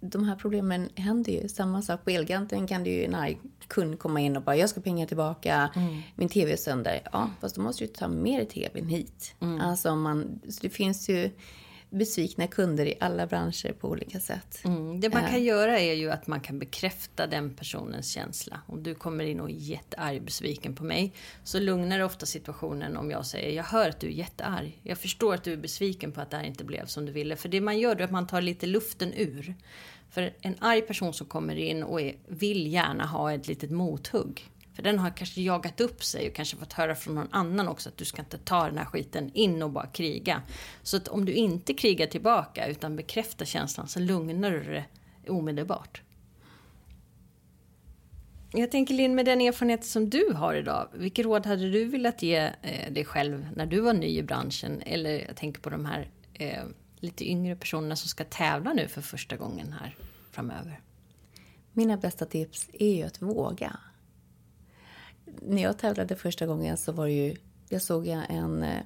[0.00, 1.48] de här problemen händer ju.
[1.48, 4.70] Samma sak på Elganten kan det ju en arg kund komma in och bara jag
[4.70, 6.00] ska pengar tillbaka, mm.
[6.14, 7.00] min TV är sönder.
[7.12, 9.34] Ja, fast då måste du ta med dig TVn hit.
[9.40, 9.60] Mm.
[9.60, 11.30] Alltså man, så det finns ju
[11.90, 14.64] besvikna kunder i alla branscher på olika sätt.
[14.64, 15.00] Mm.
[15.00, 15.42] Det man kan uh.
[15.42, 18.60] göra är ju att man kan bekräfta den personens känsla.
[18.66, 21.12] Om du kommer in och är jättearg besviken på mig
[21.44, 24.80] så lugnar det ofta situationen om jag säger jag hör att du är jättearg.
[24.82, 27.36] Jag förstår att du är besviken på att det här inte blev som du ville.
[27.36, 29.54] För det man gör är att man tar lite luften ur.
[30.10, 34.50] För en arg person som kommer in och är, vill gärna ha ett litet mothugg
[34.78, 37.88] för den har kanske jagat upp sig och kanske fått höra från någon annan också
[37.88, 40.42] att du ska inte ta den här skiten in och bara kriga.
[40.82, 44.84] Så att om du inte krigar tillbaka utan bekräftar känslan så lugnar du det
[45.30, 46.02] omedelbart.
[48.52, 52.22] Jag tänker Linn, med den erfarenhet som du har idag, vilket råd hade du velat
[52.22, 54.82] ge eh, dig själv när du var ny i branschen?
[54.86, 56.64] Eller jag tänker på de här eh,
[57.00, 59.96] lite yngre personerna som ska tävla nu för första gången här
[60.30, 60.80] framöver.
[61.72, 63.76] Mina bästa tips är ju att våga
[65.42, 67.36] när jag tävlade första gången så var det ju,
[67.68, 68.82] jag såg en, eh,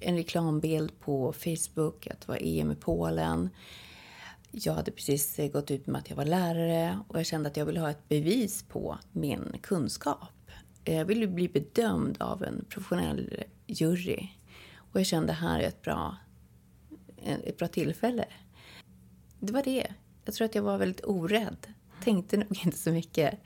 [0.00, 3.50] en reklambild på Facebook att det var EM i Polen.
[4.50, 7.56] Jag hade precis eh, gått ut med att jag var lärare och jag kände att
[7.56, 10.50] jag ville ha ett bevis på min kunskap.
[10.84, 14.28] Jag ville bli bedömd av en professionell jury.
[14.76, 16.16] Och jag kände att här är ett bra,
[17.16, 18.24] eh, ett bra tillfälle.
[19.40, 19.86] Det var det.
[20.24, 21.66] Jag tror att jag var väldigt orädd.
[22.04, 23.38] Tänkte nog inte så mycket.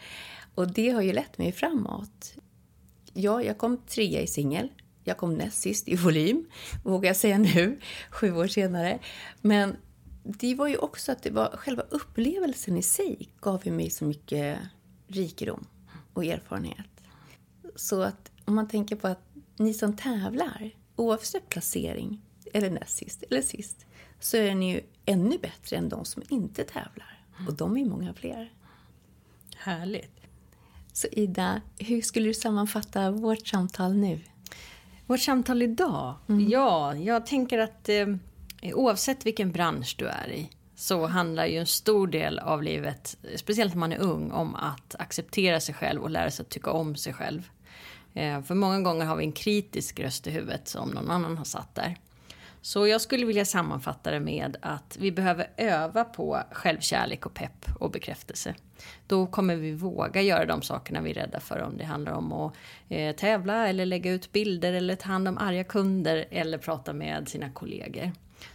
[0.56, 2.34] Och det har ju lett mig framåt.
[3.12, 4.68] Ja, jag kom trea i singel.
[5.04, 6.46] Jag kom näst sist i volym,
[6.84, 7.78] vågar jag säga nu,
[8.10, 8.98] sju år senare.
[9.40, 9.76] Men
[10.22, 14.04] det var ju också att det var själva upplevelsen i sig gav ju mig så
[14.04, 14.58] mycket
[15.06, 15.66] rikedom
[16.12, 16.90] och erfarenhet.
[17.76, 19.22] Så att om man tänker på att
[19.56, 23.86] ni som tävlar, oavsett placering, eller näst sist eller sist,
[24.20, 27.24] så är ni ju ännu bättre än de som inte tävlar.
[27.48, 28.52] Och de är många fler.
[29.56, 30.25] Härligt.
[30.96, 34.20] Så Ida, hur skulle du sammanfatta vårt samtal nu?
[35.06, 36.14] Vårt samtal idag?
[36.28, 36.48] Mm.
[36.48, 38.06] Ja, jag tänker att eh,
[38.62, 43.74] oavsett vilken bransch du är i så handlar ju en stor del av livet, speciellt
[43.74, 46.96] när man är ung, om att acceptera sig själv och lära sig att tycka om
[46.96, 47.50] sig själv.
[48.14, 51.44] Eh, för många gånger har vi en kritisk röst i huvudet som någon annan har
[51.44, 51.96] satt där.
[52.66, 57.66] Så jag skulle vilja sammanfatta det med att vi behöver öva på självkärlek och pepp
[57.80, 58.54] och bekräftelse.
[59.06, 62.32] Då kommer vi våga göra de sakerna vi är rädda för om det handlar om
[62.32, 62.54] att
[62.88, 67.28] eh, tävla eller lägga ut bilder eller ta hand om arga kunder eller prata med
[67.28, 68.12] sina kollegor.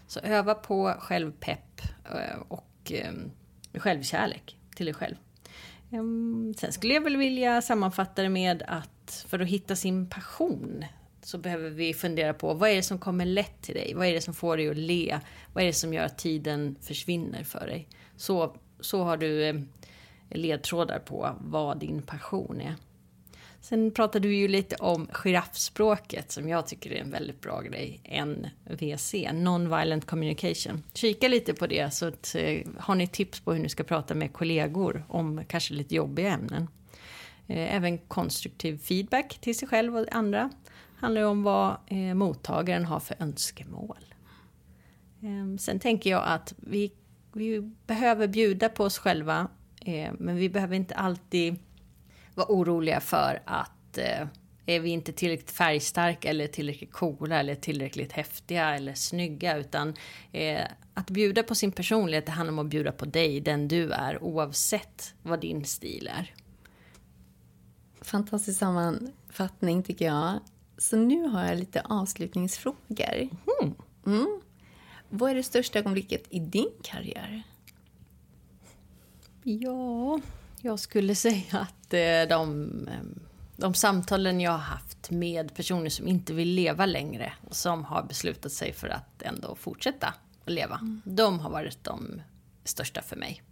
[0.08, 3.14] Så öva på självpepp eh, och eh,
[3.74, 5.16] självkärlek till dig själv.
[5.92, 10.86] Ehm, sen skulle jag väl vilja sammanfatta det med att för att hitta sin passion
[11.22, 13.94] så behöver vi fundera på vad är det som kommer lätt till dig?
[13.96, 15.20] Vad är det som får dig att le?
[15.54, 17.88] Vad är det som gör att tiden försvinner för dig?
[18.16, 19.56] Så, så har du eh,
[20.30, 22.76] ledtrådar på vad din passion är.
[23.62, 28.02] Sen pratade vi ju lite om giraffspråket som jag tycker är en väldigt bra grej.
[28.26, 30.84] NVC, Non-Violent Communication.
[30.94, 34.16] Kika lite på det så att, eh, har ni tips på hur ni ska prata
[34.16, 36.68] med kollegor om kanske lite jobbiga ämnen.
[37.48, 40.50] Eh, även konstruktiv feedback till sig själv och andra
[41.02, 44.06] handlar om vad eh, mottagaren har för önskemål.
[45.22, 46.92] Eh, sen tänker jag att vi,
[47.34, 49.48] vi behöver bjuda på oss själva
[49.86, 51.60] eh, men vi behöver inte alltid
[52.36, 54.28] vara oroliga för att eh,
[54.66, 59.94] är vi inte tillräckligt färgstarka eller tillräckligt coola eller tillräckligt häftiga eller snygga utan
[60.32, 60.62] eh,
[60.94, 64.24] att bjuda på sin personlighet det handlar om att bjuda på dig, den du är
[64.24, 66.34] oavsett vad din stil är.
[68.02, 70.40] Fantastisk sammanfattning tycker jag.
[70.82, 73.30] Så nu har jag lite avslutningsfrågor.
[73.62, 73.76] Mm.
[74.06, 74.42] Mm.
[75.10, 77.44] Vad är det största ögonblicket i din karriär?
[79.44, 80.20] Ja,
[80.62, 83.22] jag skulle säga att eh, de, eh,
[83.56, 88.04] de samtalen jag har haft med personer som inte vill leva längre och som har
[88.04, 90.14] beslutat sig för att ändå fortsätta
[90.46, 90.76] att leva.
[90.76, 91.02] Mm.
[91.06, 92.22] De har varit de
[92.64, 93.44] största för mig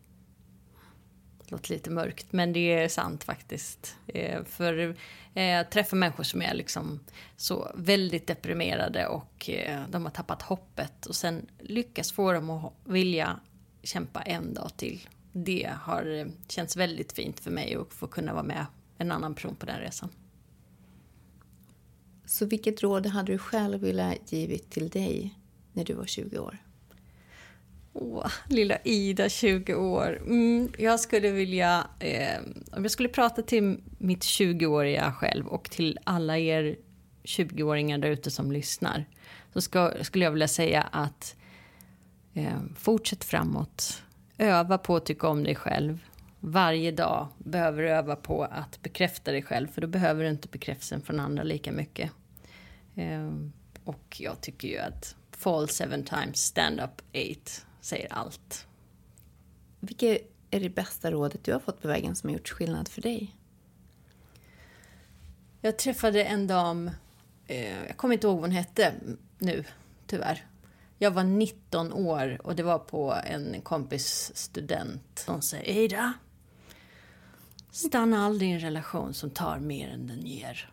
[1.52, 3.96] låter lite mörkt, men det är sant faktiskt.
[4.08, 4.96] Eh, för
[5.34, 7.00] eh, jag träffar människor som är liksom
[7.38, 12.74] så väldigt deprimerade och eh, de har tappat hoppet och sen lyckas få dem att
[12.84, 13.40] vilja
[13.84, 15.08] kämpa en dag till.
[15.32, 18.66] Det har eh, känts väldigt fint för mig att få kunna vara med
[18.98, 20.10] en annan person på den resan.
[22.26, 25.40] Så vilket råd hade du själv velat givit till dig
[25.74, 26.58] när du var 20 år?
[27.94, 30.18] Åh, lilla Ida, 20 år.
[30.26, 31.88] Mm, jag skulle vilja...
[32.00, 32.40] Eh,
[32.72, 36.78] om jag skulle prata till mitt 20-åriga själv och till alla er
[37.24, 39.06] 20-åringar där ute som lyssnar.
[39.54, 41.36] Så ska, skulle jag vilja säga att
[42.34, 44.04] eh, fortsätt framåt.
[44.38, 46.00] Öva på att tycka om dig själv.
[46.40, 49.68] Varje dag behöver du öva på att bekräfta dig själv.
[49.68, 52.12] För då behöver du inte bekräftelsen från andra lika mycket.
[52.96, 53.34] Eh,
[53.84, 58.68] och jag tycker ju att fall seven times, stand up eight säger allt.
[59.80, 63.02] Vilket är det bästa rådet du har fått på vägen som har gjort skillnad för
[63.02, 63.36] dig?
[65.62, 66.92] Jag träffade en dam,
[67.48, 68.94] eh, jag kommer inte ihåg vad hon hette
[69.38, 69.64] nu,
[70.08, 70.46] tyvärr.
[70.98, 75.24] Jag var 19 år och det var på en kompis student.
[75.28, 76.14] Hon säger Ida,
[77.72, 80.72] stanna aldrig i en relation som tar mer än den ger.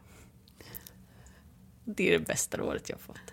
[1.85, 3.33] Det är det bästa rådet jag fått.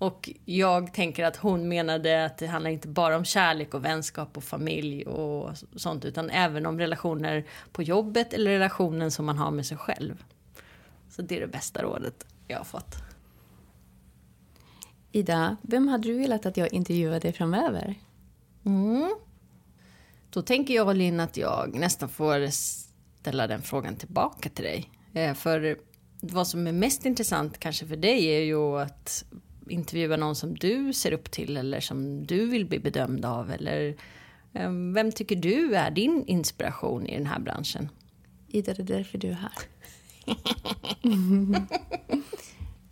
[0.00, 4.36] Och jag tänker att hon menade att det handlar inte bara om kärlek och vänskap
[4.36, 9.50] och familj och sånt utan även om relationer på jobbet eller relationen som man har
[9.50, 10.24] med sig själv.
[11.10, 12.94] Så det är det bästa rådet jag har fått.
[15.12, 17.94] Ida, vem hade du velat att jag intervjuade framöver?
[18.64, 19.14] Mm.
[20.30, 24.90] Då tänker jag Linn att jag nästan får ställa den frågan tillbaka till dig.
[25.12, 25.78] Eh, för
[26.20, 29.24] vad som är mest intressant kanske för dig är ju att
[29.70, 33.50] intervjua någon som du ser upp till eller som du vill bli bedömd av?
[33.50, 33.96] Eller
[34.52, 37.88] um, vem tycker du är din inspiration i den här branschen?
[38.48, 39.52] Ida, det är därför du är här.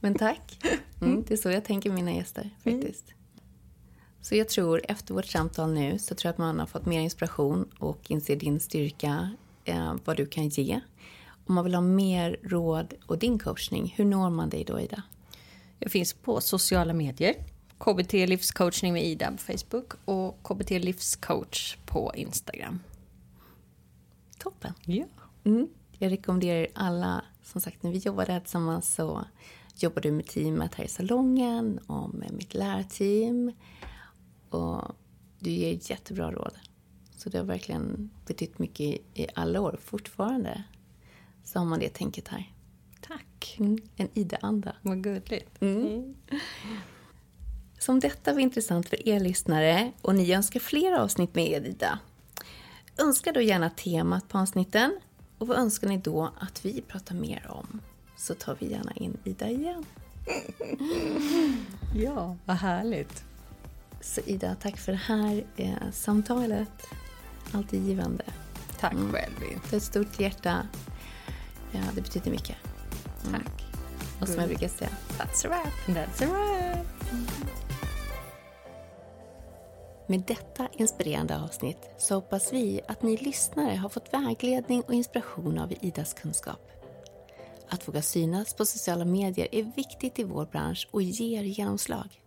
[0.01, 0.59] Men tack.
[1.01, 3.05] Mm, det är så jag tänker mina gäster faktiskt.
[3.09, 3.19] Mm.
[4.21, 7.01] Så jag tror efter vårt samtal nu så tror jag att man har fått mer
[7.01, 9.31] inspiration och inser din styrka,
[9.65, 10.81] eh, vad du kan ge.
[11.47, 15.03] Om man vill ha mer råd och din coachning, hur når man dig då Ida?
[15.79, 17.35] Jag finns på sociala medier.
[17.79, 22.81] KBT livscoachning med Ida på Facebook och KBT livscoach på Instagram.
[24.39, 24.73] Toppen.
[24.85, 25.05] Ja.
[25.45, 25.69] Mm.
[25.99, 29.25] Jag rekommenderar alla, som sagt när vi jobbade här tillsammans så
[29.77, 33.53] jobbade du med teamet här i salongen och med mitt lärarteam.
[34.51, 34.83] Och
[35.39, 36.53] du ger jättebra råd.
[37.17, 39.79] Så det har verkligen betytt mycket i, i alla år.
[39.83, 40.63] Fortfarande
[41.45, 42.53] så har man det tänket här.
[43.01, 43.57] Tack.
[43.59, 43.79] Mm.
[43.97, 44.73] En Ida-anda.
[44.83, 45.63] Vad gulligt.
[45.63, 46.15] Mm.
[47.79, 51.99] Så om detta var intressant för er lyssnare och ni önskar fler avsnitt med Ida,
[52.99, 55.01] önska då gärna temat på avsnitten
[55.39, 57.81] och vad önskar ni då att vi pratar mer om?
[58.17, 59.85] Så tar vi gärna in Ida igen.
[61.95, 63.25] Ja, vad härligt.
[64.01, 66.87] Så Ida, tack för det här eh, samtalet.
[67.53, 68.25] Alltid givande.
[68.81, 69.13] Tack mm.
[69.13, 69.33] själv.
[69.41, 70.67] Du har ett stort hjärta.
[71.73, 72.57] Ja, det betyder mycket.
[73.27, 73.43] Mm.
[73.43, 73.65] Tack.
[74.21, 75.97] Och som jag brukar säga, that's a wrap.
[75.97, 76.87] That's a wrap.
[80.11, 85.59] Med detta inspirerande avsnitt så hoppas vi att ni lyssnare har fått vägledning och inspiration
[85.59, 86.71] av Idas kunskap.
[87.69, 92.23] Att våga synas på sociala medier är viktigt i vår bransch och ger genomslag.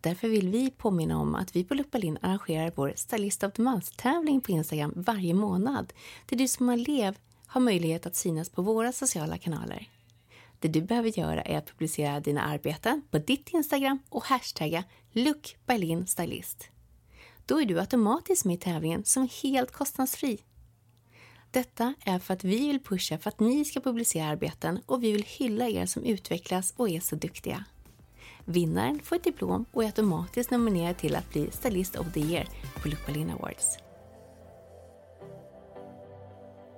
[0.00, 4.40] Därför vill vi påminna om att vi på Luppalin arrangerar vår Stylist of the Month-tävling
[4.40, 5.92] på Instagram varje månad
[6.26, 7.18] där du som elev
[7.52, 9.88] har möjlighet att synas på våra sociala kanaler.
[10.58, 16.68] Det du behöver göra är att publicera dina arbeten på ditt Instagram och hashtagga lookbylinstylist.
[17.46, 20.38] Då är du automatiskt med i tävlingen som är helt kostnadsfri.
[21.50, 25.12] Detta är för att vi vill pusha för att ni ska publicera arbeten och vi
[25.12, 27.64] vill hylla er som utvecklas och är så duktiga.
[28.44, 32.48] Vinnaren får ett diplom och är automatiskt nominerad till att bli Stylist of the Year
[32.82, 33.81] på Lookbalin Awards.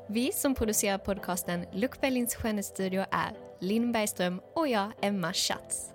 [0.08, 5.93] Vi som producerar podcasten Look Berlins skönhetsstudio är Linn Bergström och jag, Emma Schatz.